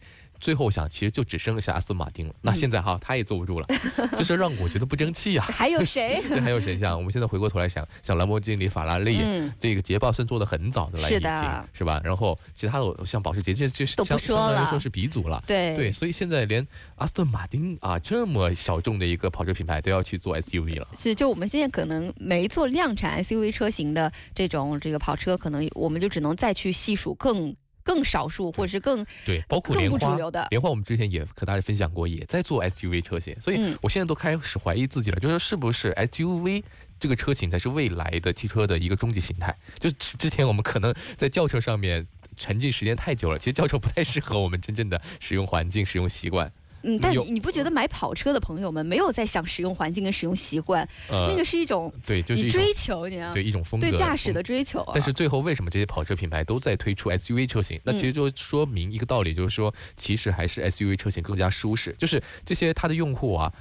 [0.45, 2.35] 最后想，其实就只剩下阿斯顿马丁了。
[2.43, 3.67] 那现在哈，他也坐不住了，
[4.19, 5.47] 就是让我觉得不争气啊。
[5.51, 6.21] 还有谁？
[6.39, 6.95] 还有谁像？
[6.95, 11.99] 我们现在回过头来想，像兰博基尼、法拉利，嗯这个捷豹算做的很早的了，是已经的是吧？
[12.05, 15.43] 然后其他的像保时捷，这这都不相相当于说是鼻祖了。
[15.47, 20.87] 对对，所以现在连阿斯顿马丁啊这么小众的一个跑车品牌都要去做 SUV 了。
[20.99, 30.17] 是，就我们现在可能没做量产 SUV 车型的这种这个跑车，可能我们就只能再去细数更更少数，或者是更对，包括莲花
[30.49, 36.65] 莲花我们之前也和大家分享过，也在做 SUV 车型，所以嗯我现在都开始怀疑自己了，就是是不是 SUV
[36.99, 39.55] 这个车型才是未来的汽车的一个终极形态？
[39.79, 46.51] 就之之前我们可能在轿车上面沉浸时间太久了，其实轿车不太适合我们真正的使用环境、使用习惯。
[46.85, 50.87] 嗯，但有你你不觉得买跑车的朋友们没有在想使用环境跟使用习惯？
[51.09, 54.93] 呃，那个是一种对，就是一种你追求，你知道对一种风格对驾驶的追求啊。
[54.95, 57.81] 但是最后为什么这些跑车品牌都在推出 SUV 车型？
[57.85, 61.95] 那其实就说明一个道理，就是说其实还是 SUV 车型更加舒适。
[61.99, 63.53] 就是这些它的用户啊，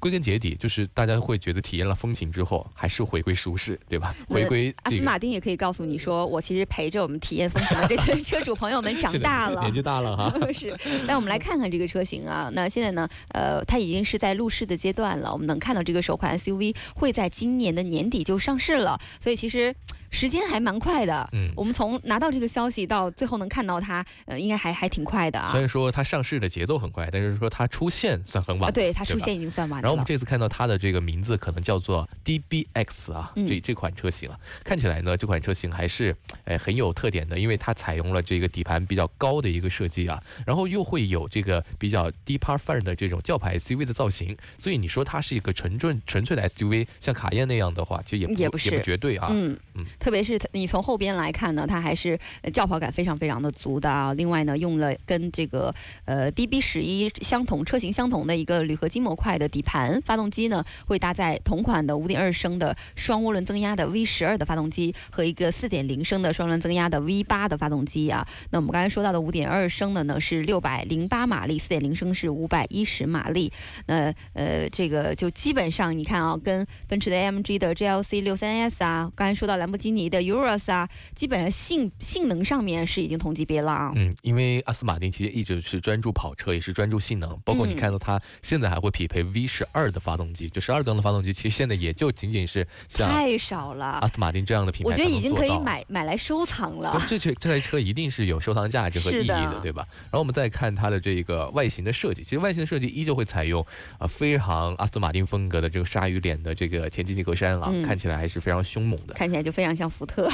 [0.00, 4.14] 归根结底就是大家会觉得体验了风情之后，还是回归舒适，对吧？
[4.26, 5.06] 回归阿斯这个。
[5.06, 9.72] 马丁也可以告诉你说，我其实陪着我们体验风情的这些 车主朋友们长大了年。
[9.74, 10.34] 纪大了哈。
[10.52, 10.74] 是，
[11.06, 12.50] 那我们来看看这个车型啊。
[12.54, 15.30] 那现在呢，呃，它已经是在路试的阶段了。
[15.32, 19.74] 我们能看到这个首款 SUV 会在今年的年底就上市了，所以其实
[20.10, 21.28] 时间还蛮快的。
[21.32, 25.60] 嗯我们从拿到这个消息到最后能看到它，呃，应该还还挺快的啊虽。
[25.60, 33.46] 然说它上市的节奏很快，但是说它出现算很晚啊，对，它出现已经算晚然后我们这次看到它的这个名字可能叫做 DBX 啊，嗯。
[33.46, 48.80] 这这款车型啊，看起来呢这款车型还是哎很有特点的，因为它采用了这个底盘比较高的一个设计啊，然后又会有这个比较低趴范儿的这种轿牌 SUV 的造型，所以你说它是一个纯纯纯粹的 SUV，像卡宴那样的话，其实也不也不是。
[48.82, 49.28] 绝对啊。
[49.30, 49.56] 嗯。
[49.74, 54.14] 嗯，特别是你从后边来看呢，它还是呃轿跑感非常非常的足的啊。
[54.14, 55.72] 另外呢，用了跟这个
[56.04, 68.26] 呃 DB 十一相同车型相同的一个铝合金模块的底盘，发动机呢会搭载同款的5.2升的双涡轮增压的 V 十二的发动机和一个4.0升的双轮增压的 V 八的发动机啊。
[68.50, 73.52] 那我们刚才说到的5.2升的呢是608马力，4.0升是510马力。
[73.86, 83.92] 那呃这个就基本上你看啊，跟奔驰的 AMG 的 GLC 6 3 S 啊，刚才说到兰博基尼的 Urus 啊，基本上性性能上面是已经同级别了啊。
[83.94, 97.00] 嗯，因为阿斯顿马丁其实一直是专注跑车，也是专注性能，包括你嗯看到它现在还会匹配 V 十二的发动机，就十二缸的发动机，其实现在也就仅仅是像太少了阿，斯顿马丁这样的品牌我觉得已经可以买买来收藏了。
[97.08, 99.86] 这这这台车一定是有收藏价值和意义的的，对吧？
[100.04, 103.64] 然后我们再看它的这个外形的设计，其实外形的设计依旧会采用
[103.98, 109.14] 啊、非常阿斯顿马丁风格的这个鲨鱼脸的这个前进气格栅啊，嗯看起来还是非常凶猛的。
[109.14, 110.28] 看起来就非常像福特，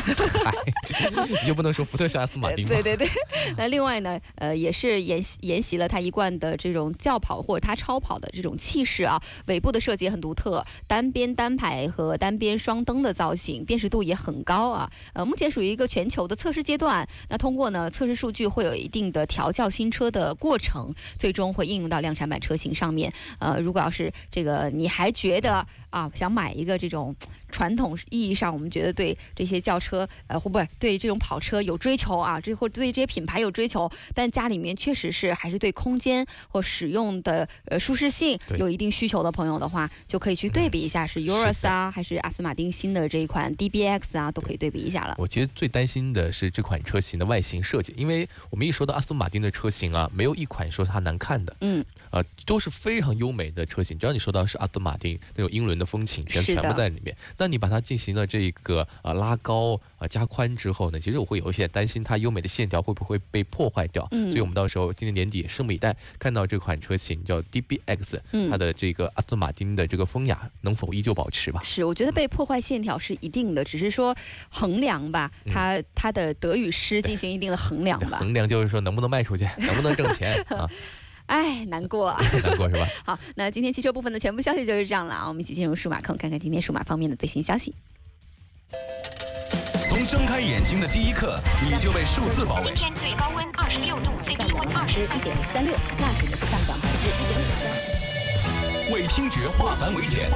[1.29, 2.71] 你就不能说福特像阿斯顿马丁吗？
[2.83, 3.09] 对对对。
[3.57, 9.21] 那另外呢，呃，也是沿沿袭了它一贯的这种轿跑或者它超跑的这种气势啊。
[9.47, 14.91] 尾部的设计很独特，单边单排和单边双灯的造型，辨识度也很高啊。
[15.13, 17.07] 呃，目前属于一个全球的测试阶段。
[17.29, 23.13] 那通过呢测试数据会有一定的调教新车的过程，最终会应用到量产版车型上面。
[23.39, 27.15] 呃，如果要是这个你还觉得啊想买一个这种
[27.49, 45.15] 传统意义上我们觉得对这些轿车呃或不是对这种跑车有追求啊，这或对这些品牌有追求，但家里面确实是还是对空间或使用的呃舒适性有一定需求的朋友的话，就可以去对比一下是 Urus 啊，还是阿斯顿马丁新的这一款 DBX 啊，都可以对比一下了。
[45.17, 53.99] 我其实最担心的是这款车型的外形设计，因为我们一说到阿斯顿马丁的车型啊，没有一款说它难看的，嗯，呃，都是非常优美的车型。
[53.99, 57.17] 只要你说到是阿斯顿马丁那种英伦的风情，全全部在里面。
[57.39, 64.07] 那你把它进行了这个呃拉高啊、呃、加宽之后呢，其实我会有一些担心它优美的线条会不会被破坏掉。
[64.11, 71.63] 嗯所以我们到时候今年年底拭目以待，看到这款车型叫 DBX，、嗯它的这个阿斯顿马丁的这个风雅能否依旧保持吧？
[71.65, 74.17] 是，我觉得被破坏线条是一定的，只是说
[74.49, 78.19] 衡量吧，它它的得与失进行一定的衡量吧。
[78.27, 80.69] 衡量就是说能不能卖出去，能不能挣钱 啊？
[81.27, 82.21] 哎，难过啊。
[82.43, 82.87] 难过是吧？
[83.05, 87.75] 好，那今天汽车部分的全部消息就是这样了啊，我们一起进入数码控，看看今天数码方面的最新消息。
[89.89, 92.75] 从睁开眼睛的第一刻，你就被数字包围今。
[92.75, 98.93] 天最高温二十六度，最低温二十三点三六，价值呢是上涨百分之一点五三。
[98.93, 100.31] 为听觉化繁为简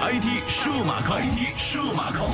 [0.00, 2.30] ，IT 数码控，IT 数码控。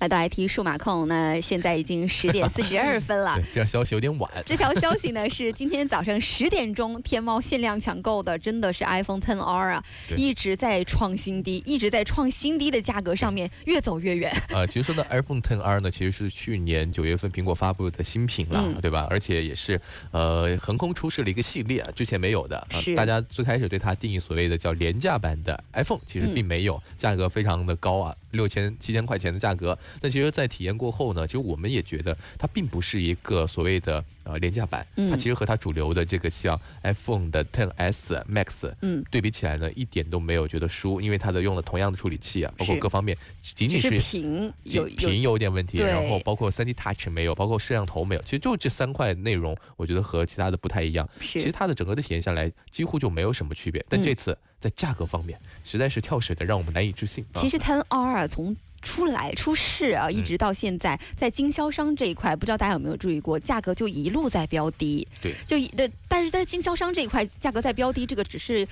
[0.00, 4.30] 来到 IT 数码控，那现在已经十点 四十二分了对。，这条消息有点晚。
[4.46, 9.84] 这条消息呢是今天早上十点钟天猫限量抢购的，真的是 iPhone 10R 啊，
[10.16, 14.32] 一直在创新低，一直在创新低的价格上面越走越远。
[14.50, 19.06] 呃，其实说呢 iPhone 10R 呢，其实是去年九月份苹果发布的新品了，嗯对吧？
[19.10, 19.80] 而且也是
[20.12, 22.56] 呃横空出世了一个系列，之前没有的。
[22.56, 29.78] 啊是大家最开始对它定义所谓的叫廉价版的 iPhone，其实嗯并没有，价格非常的高啊，六千七千块钱的价格。
[30.00, 35.08] 那其实，在体验过后呢，其实我们也觉得它并不是一个所谓的呃廉价版，嗯。
[35.10, 51.08] 它其实和它主流的这个像 iPhone 的 Ten S Max 嗯，对比起来呢，一点都没有觉得输，因为它的用了同样的处理器啊，包括各方面仅仅是是屏仅有有屏有点问题，然后包括 3D Touch 没有，包括摄像头没有，其实就这三块内容，我觉得和其他的不太一样。
[51.20, 54.08] 其实它的整个的体验下来几乎就没有什么区别，但嗯。
[54.08, 57.24] 这次在价格方面实在是跳水的让我们难以置信。
[57.34, 65.06] 其实，Ten R 啊，从出来出事啊，一直到现在，在经销商这一块，不知道大家有没有注意过，价格就一路在飙低。
[65.20, 68.66] 对，就一的，但是在经销商这一块，价格在飙低，这个只是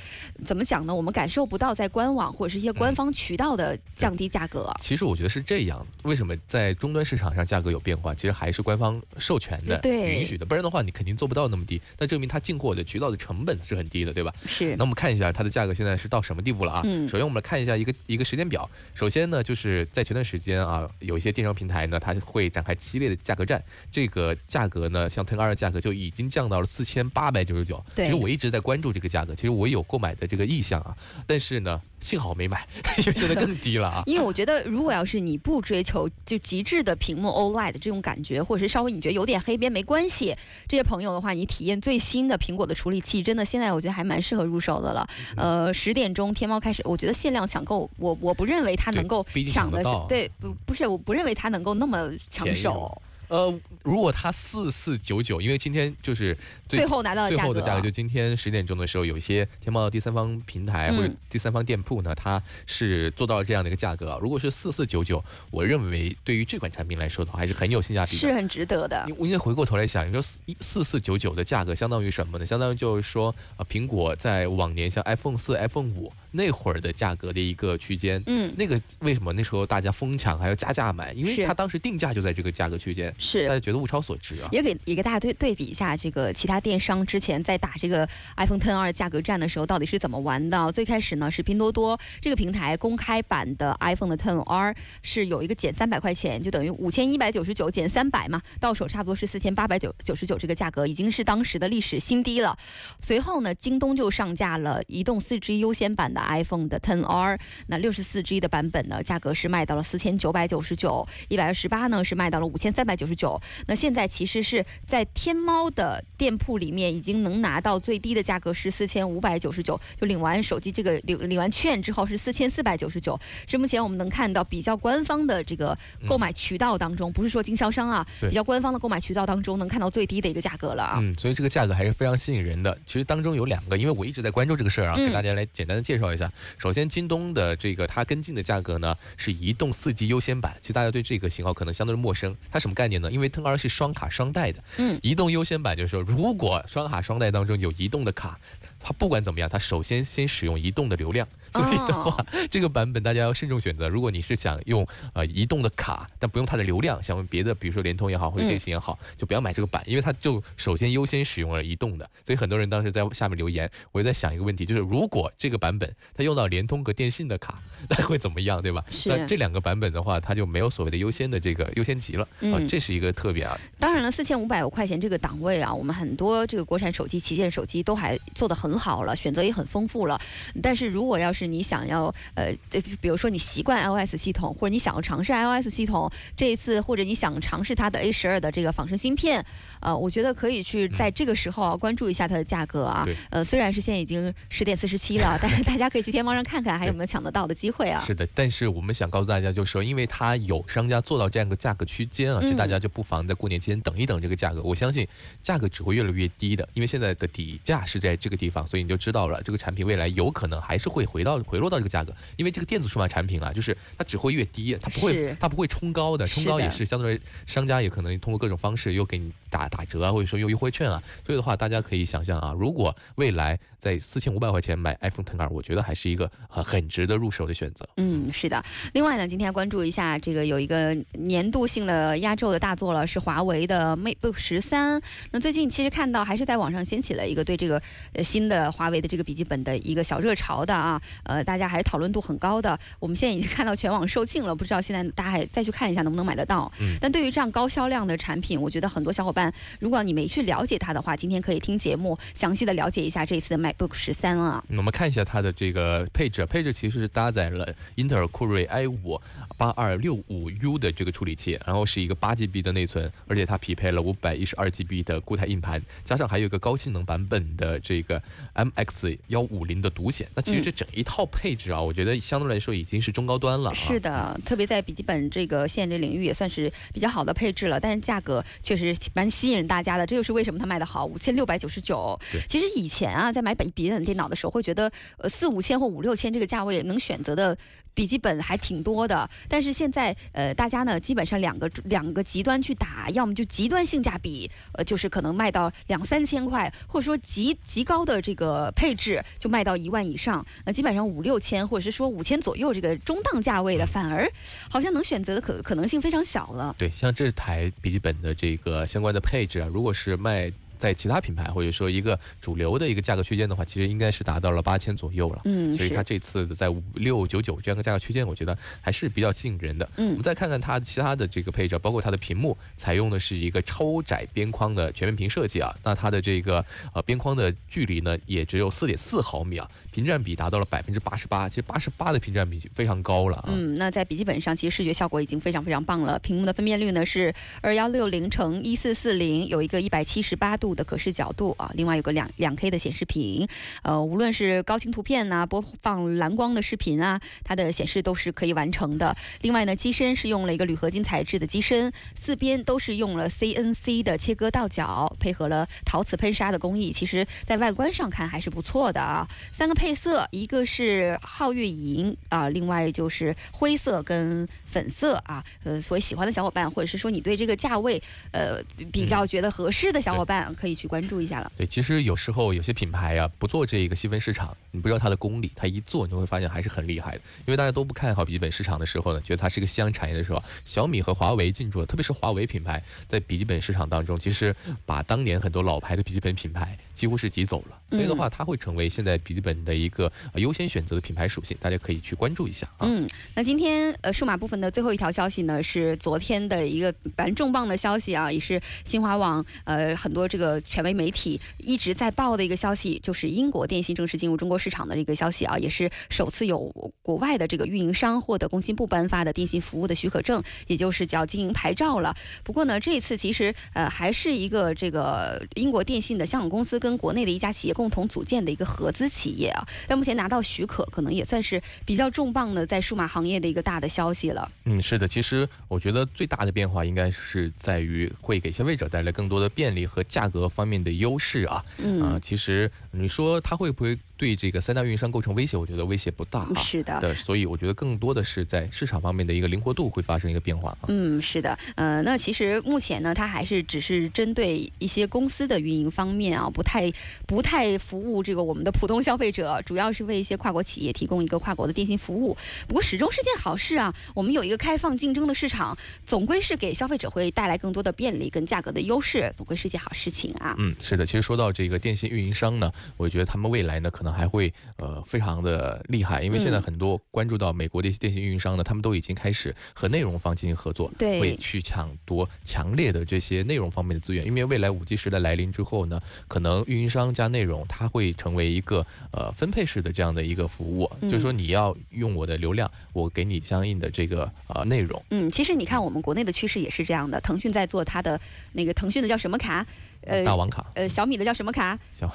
[0.44, 0.94] 怎么讲呢？
[0.94, 4.72] 我们感受不到在官网或者是一些官方渠道的降低价格。
[4.80, 8.14] 其实我觉得是这样，为什么在终端市场上价格有变化？
[8.14, 11.80] 其实还是官方授权的、对允许的，不然的话你肯定做不到那么低。
[11.98, 14.32] 那证明它进货的渠道的成本是很低的，对吧？
[14.46, 16.82] 是那我们看一下它的价格现在是到什么地步了啊？
[16.84, 18.68] 嗯首先我们来看一下一个一个时间表。
[18.94, 23.64] 首先呢，就是在前段时间啊，有一些电商平台呢，它会展开激烈的价格战。
[23.90, 27.82] 这个价格呢，像 Ten 二的价格就已经降到了四千八百九十九。
[27.94, 30.94] 对其实我一直在关注这个价格，其实我有购买的这个意向啊，
[31.26, 32.66] 但是呢，幸好没买，
[32.98, 34.02] 因为现在更低了啊。
[34.06, 40.36] 因为我觉得，如果要是你不追求就极致的屏幕 OLED 这种感觉，或者是稍微你觉得有点黑边没关系，
[40.68, 45.08] 这些朋友的话，你体验最新的苹果的处理器，真的现在我觉得还蛮适合入手的了。
[45.36, 53.00] 呃，十点钟天猫开始，我觉得限量抢购，我我不认为它能够抢的对，不不是，我不认为它能够那么抢手。
[53.28, 56.36] 呃，如果它四四九九，因为今天就是
[56.68, 64.18] 最最后拿到最后的价格，就今天十点钟的时候，有一些天猫的第三方平台嗯或者第三方店铺呢，它是做到了这样的一个价格啊。
[64.20, 68.18] 如果是四四九九，我认为对于这款产品来说的话，还是很有性价比的。
[68.18, 69.12] 是很值得的你。
[69.12, 72.46] 我应该回过头来想，你说四四四九九的价格相当于什么呢？
[72.46, 78.22] 相当于就是说，啊，苹果在往年像 iPhone 四、iPhone 五那会儿的价格的一个区间。
[78.26, 81.12] 嗯，那个为什么那时候大家疯抢还要加价买？
[81.12, 83.54] 因为是它当时定价就在这个价格区间，是大。
[83.54, 84.48] 家觉得物超所值啊。
[84.52, 88.06] 也给也给大家对对比一下，这个其他电商之前在打这个
[88.36, 90.70] iPhone Ten 2价格战的时候，到底是怎么玩的？
[90.72, 102.56] 最开始呢是拼多多这个平台公开版的 iPhone 的 Ten R 是有一个减三百块钱，就等于五千一百九十九减三百嘛，到手差不多是四千八百九九十九这个价格，已经是当时的历史新低了。
[103.00, 113.40] 随后呢，京东就上架了移动四 G 优先版的 iPhone 的10 R，那六十四 G 的版本呢，价格是卖到了四千九百九十九，一百二十八呢是卖到了五千三百九十九。
[113.66, 130.98] 那现在其实是在天猫的店铺里面已经能拿到最低的价格是四千五百九十九，就领完手机这个领领完券之后是四千四百九十九，是目前我们能看到比较官方的这个购买渠道当中，不是说经销商啊，对比较官方的购买渠道当中能看到最低的一个价格了啊。
[131.00, 132.76] 嗯，所以这个价格还是非常吸引人的。
[132.86, 136.15] 其实当中有两个，因为我一直在关注这个事儿啊，嗯给大家来简单的介绍一下。
[136.58, 142.36] 首先，京东的这个它跟进的价格呢是移动四 G 优先版，其实大家对这个型号可能相对陌生。
[142.50, 143.10] 它什么概念呢？
[143.10, 148.38] 因为 Ten R 是双卡双待的，嗯，移动优先版就是说，如果双卡双待当中有移动的卡，
[148.78, 151.26] 它不管怎么样，它首先先使用移动的流量。
[151.56, 153.88] 所以的话， 这个版本大家要慎重选择。
[153.88, 162.08] 如果你是想用呃移动的卡，但不用它的流量，想用别的，比如说联通也好或者嗯电信也好，就不要买这个版，因为它就首先优先使用了移动的。
[162.24, 168.84] 所以很多人当时在下面留言，我就在想一个问题，就是如果这个版本它用到联通和电信的卡，那会怎么样，对吧？
[168.90, 172.28] 是那这两个版本的话，它就没有所谓的优先的这个优先级了啊
[172.58, 173.58] 嗯，这是一个特别啊。
[173.78, 180.20] 当然了，四千五百块钱这个档位啊，我们很多这个国产手机、旗舰手机都还做得很好了，选择也很丰富了。
[180.62, 189.44] 但是如果要是你想要呃，对比如说你习惯 iOS 系统，或者你想要尝试 iOS 系统，这一次或者你想尝试它的 A 十二的这个仿生芯片，
[189.80, 193.16] 呃，我觉得可以去在这个时候啊关注一下它的价格啊对。
[193.30, 198.02] 呃，虽然是现在已经十点四十七了， 但是大家可以去天猫上看看还有没有抢得到的机会啊。
[198.04, 204.62] 是的，但是我们想告诉大家，就是说，因为它有商家做到这样一个价格区间啊，嗯所以大家就不妨在过年期间等一等这个价格。
[204.62, 205.06] 我相信
[205.42, 212.14] 价格只会越来越低的，因为现在的底价是在这个地方，所以你就知道了，这个产品未来有可能还是会回到回落到这个价格。
[212.36, 221.02] 因为这个电子数码产品啊，就是它只会越低，它不会它不会冲高的，冲高也是相对商家也可能通过各种方式又给你打打折啊，或者说用优惠券啊。
[221.24, 227.88] 所以的话，大家可以想象啊，如果未来在四千五百块钱买 iPhone Ten R，我觉得还是一个很很值得入手的选择。
[227.96, 228.62] 嗯，是的。
[228.92, 235.00] 另外呢，今天关注一下这个有一个年度性的压轴的大作了，是华为的 MateBook 十三。
[235.30, 237.80] 那最近其实看到还是在网上掀起了一个对这个
[238.12, 242.78] 呃新的华为的这个笔记本的一个小热潮的啊，呃，大家还是讨论度很高的。
[242.98, 246.70] 我们现在已经看到全网售罄了，不知道现在大家还再去看一下能不能买得到。
[246.80, 254.64] 嗯但对于这样高销量的产品，我觉得很多小伙伴，如果你没去了解它的话，今天可以听节目详细的了解一下这次的 MacBook 十三啊。
[254.68, 259.20] 我们看一下它的这个配置，配置其实是搭载了英特尔酷睿 i 五
[259.56, 268.22] 八二六五 U 的这个处理器，然后是一个八 GB 的内存，而且它匹配了五百一十二 GB 的固态硬盘，加上还有一个高性能版本的这个
[268.54, 270.26] MX 幺五零的独显。
[270.34, 273.72] 那其实这整一套配置啊，我觉得相对来说已经是中高端了、啊。
[273.72, 282.40] 是的，特别在笔记本这个现这领域也算是比较好的配置了，但是价格确实蛮吸引大家的，这就是为什么它卖得好，五千六百九十九对。
[282.48, 287.56] 其实以前啊，在买笔笔记本电脑的时候，会觉得呃四五千或五六千这个价位能选择的。
[287.96, 300.44] 笔记本还挺多的，但是现在呃，大家呢基本上两个两个极端去打，要么就极端性价比，呃，就是可能卖到两三千块，或者说极极高的这个配置就卖到一万以上。
[300.66, 304.30] 那基本上五六千或者是说五千左右这个中档价位的，反而
[304.70, 306.74] 好像能选择的可可能性非常小了。
[306.78, 315.40] 对，像这台笔记本的这个相关的配置啊，如果是卖在其他品牌或者说一个主流的一个价格区间的话，其实应该是达到了八千左右了。
[315.46, 319.88] 嗯所以它这次在五六九九这样的价格区间，我觉得还是比较吸引人的。
[319.96, 329.66] 嗯我们再看看它其他的这个配置，包括它的屏幕采用的是一个超窄边框的全面屏设计啊，那它的这个呃边框的距离呢也只有四点四毫米啊，
[329.96, 333.44] 屏占比达到了百分之八十八，其实八十八的屏占比非常高了啊。
[333.46, 336.18] 嗯，那在笔记本上，其实视觉效果已经非常非常棒了。
[336.18, 343.48] 屏幕的分辨率呢是二幺六零乘一四四零，有一个一百七十八度的可视角度啊，另外有个两两 K 的显示屏。
[343.84, 349.16] 呃，无论是高清图片呐、播放蓝光的视频啊，它的显示都是可以完成的。
[349.40, 351.90] 另外呢，机身是用了一个铝合金材质的机身，
[352.20, 359.26] 四边都是用了 CNC 的切割倒角，配合了陶瓷喷砂的工艺，其实在外观上看还是不错的啊。
[359.54, 365.44] 三个配配色，一个是皓月银啊，另外就是灰色跟粉色啊。
[365.64, 368.02] 呃，所以喜欢的小伙伴，或者是说你对这个价位
[368.32, 368.62] 呃
[368.92, 371.50] 比较觉得合适的小伙伴，可以去关注一下了。
[371.56, 377.20] 对，其实有时候有些品牌啊，不做这个细分市场，你不知道它的功力，它一做你就会发现还是很厉害的。
[377.46, 384.54] 因为大家都不看好笔记本市场的时候呢，觉得它是一个夕阳产业的时候，小米和华为进驻了，特别是华为品牌在笔记本市场当中，其实
[384.84, 387.78] 把当年很多老牌的笔记本品牌几乎是挤走了。
[387.90, 392.86] 所以的话，它会成为现在笔记本的一个呃优先选择的品牌属性，大家可以去关注一下啊。
[392.88, 406.58] 嗯，那今天呃数码部分的最后一条消息呢，是昨天的一个蛮重磅的消息啊，也是新华网呃很多这个权威媒体一直在报的一个消息，就是英国电信正式进入中国市场的这个消息啊，也是首次有
[407.02, 412.14] 国外的这个运营商获得工信部颁发的电信服务的许可证，也就是叫经营牌照了。
[412.42, 424.45] 不过呢，这一次其实呃还是一个这个英国电信的香港公司跟国内的一家企业共同组建的一个合资企业啊，但目前拿到许可，可能也算是比较重磅的在数码行业的一个大的消息了。
[424.64, 431.64] 嗯，是的，其实我觉得最大的变化应该是在于会给消费者带来更多的便利和价格方面的优势啊。
[431.78, 435.56] 嗯，啊，其实你说它会不会对这个三大运营商构成威胁？
[435.56, 436.54] 我觉得威胁不大啊。
[436.56, 436.98] 是的。
[437.00, 440.88] 对，所以我觉得更多的是在市场方面的一个灵活度会发生一个变化啊。
[440.88, 446.92] 嗯，是的，呃，那其实目前呢，它还是只是针对一些公司的运营方面啊，不太
[447.26, 452.36] 不太服务这个我们的普通消费者，主要是为一些跨国企业提供一个跨国的电信服务。
[452.66, 460.54] 不过始终是件好事啊，我们有一个开放竞争的市场，总归是给消费者会带来更多的便利跟价格的优势，总归是件好事情啊。
[460.58, 485.02] 嗯，是的，其实说到这个电信运营商呢，我觉得他们未来呢可能还会呃非常的厉害，因为现在嗯很多关注到美国的一些电信运营商呢，他们都已经开始和内容方进行合作，对会去抢夺强烈的这些内容方面的资源，因为未来五 G 时代来临之后呢，可能运营商加内容它会成为一个呃分配式的这样的一个服务，嗯就是说你要用我的流量，我给你相应的这个呃内容。
[485.10, 488.20] 嗯，其实你看我们国内的趋势也是这样的，腾讯在做它的
[488.52, 489.66] 那个腾讯的叫什么卡？
[490.06, 491.78] 呃，大王卡、呃，小米的叫什么卡？
[491.92, 492.10] 小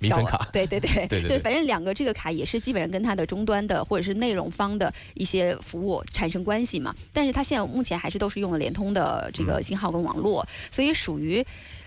[0.00, 6.94] 米粉卡，对对对对对反正两个这个卡也是基本上跟它的终端的或者是内容方的一些服务产生关系嘛。
[7.12, 11.44] 但是它现在目前还是都是用了联通的这个信号跟网络，所以属于。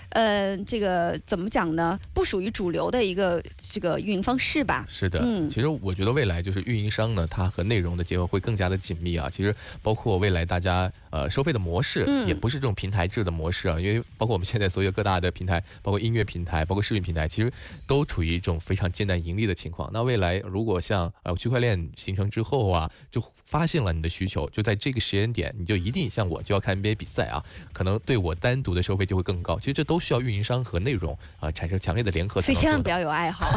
[0.09, 1.99] 呃，这个怎么讲呢？
[2.13, 4.85] 不属于主流的一个这个运营方式吧。
[4.87, 9.29] 是的，嗯其实我觉得未来就是运营商呢，它和内容的结合会更加的紧密啊。
[9.29, 17.51] 其实包括未来大家呃收费的模式，嗯也不是这种平台制的模式啊，因为包括我们现在所有各大的平台，包括音乐平台，包括视频平台，其实
[17.85, 19.89] 都处于一种非常艰难盈利的情况。
[19.93, 27.41] 那未来如果像呃区块链形成之后啊，就发现了你的需求，就在这个时间点，你就一定像我就要看 NBA 比赛啊，
[27.71, 29.57] 可能对我单独的收费就会更高。
[29.57, 33.47] 其实这都需要运营商和内容啊、产生强烈的联合才所以千万不要有爱好，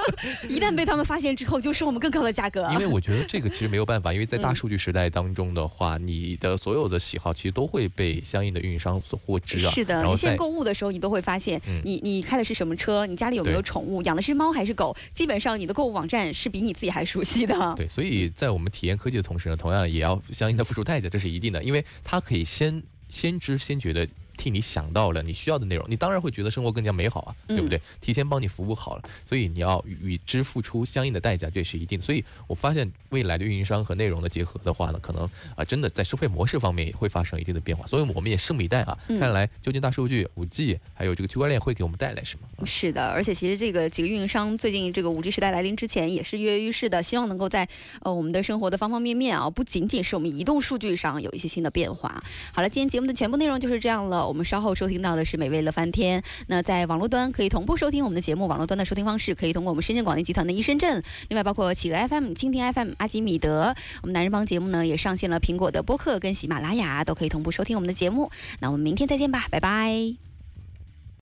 [0.50, 2.68] 一旦被他们发现之后，就收我们更高的价格。
[2.72, 9.72] 因为我觉得这个其实没有办法，因为在大嗯数据时代当中的话，你的所有的喜好其实都会被相应的运营商所获知啊。
[9.72, 17.74] 是的，在你现在购物的时候，你都会发现嗯你，你开的是什么车，你家里有没有宠物，养的是猫还是狗，基本上你的购物网站是比你自己还熟悉的。
[17.74, 24.08] 对，所以在我们体验科技的同时呢，同样也要相应的付出代价，这是一定的，因为他可以先先知先觉的。
[24.38, 27.78] 替你想到了你需要的内容，你当然会觉得生活更加美好啊，嗯对不对？
[28.00, 32.00] 提前帮你服务好了，所以你要与之付出相应的代价，这是一定。
[32.00, 37.84] 所以我发现未来的运营商和内容的结合的话呢，可能啊、真的在收费模式方面也会发生一定的变化。
[37.86, 42.46] 所以我们也拭目以待啊，嗯看来究竟大数据、五 G 还有这个区块链会给我们带来什么？
[42.56, 47.68] 啊是的，而且其实这个几个运营商最近这个五 G 时代来临之前也是跃跃欲试的，希望能够在
[48.02, 52.22] 呃我们的生活的方方面面啊，不仅仅是我们移动数据上有一些新的变化。
[52.52, 54.27] 好了，今天节目的全部内容就是这样了。
[54.28, 56.22] 我们稍后收听到的是美味乐翻天。
[56.46, 63.74] 那在网络端可以同步收听我们的节目，网络端的收听方式可以通过我们深圳广电集团的一深圳，另外包括企鹅 FM、蜻蜓 FM、阿基米德。
[64.02, 68.30] 我们男人帮节目呢也上线了苹果的播客跟喜马拉雅，都可以同步收听我们的节目。
[68.60, 70.27] 那我们明天再见吧，拜拜。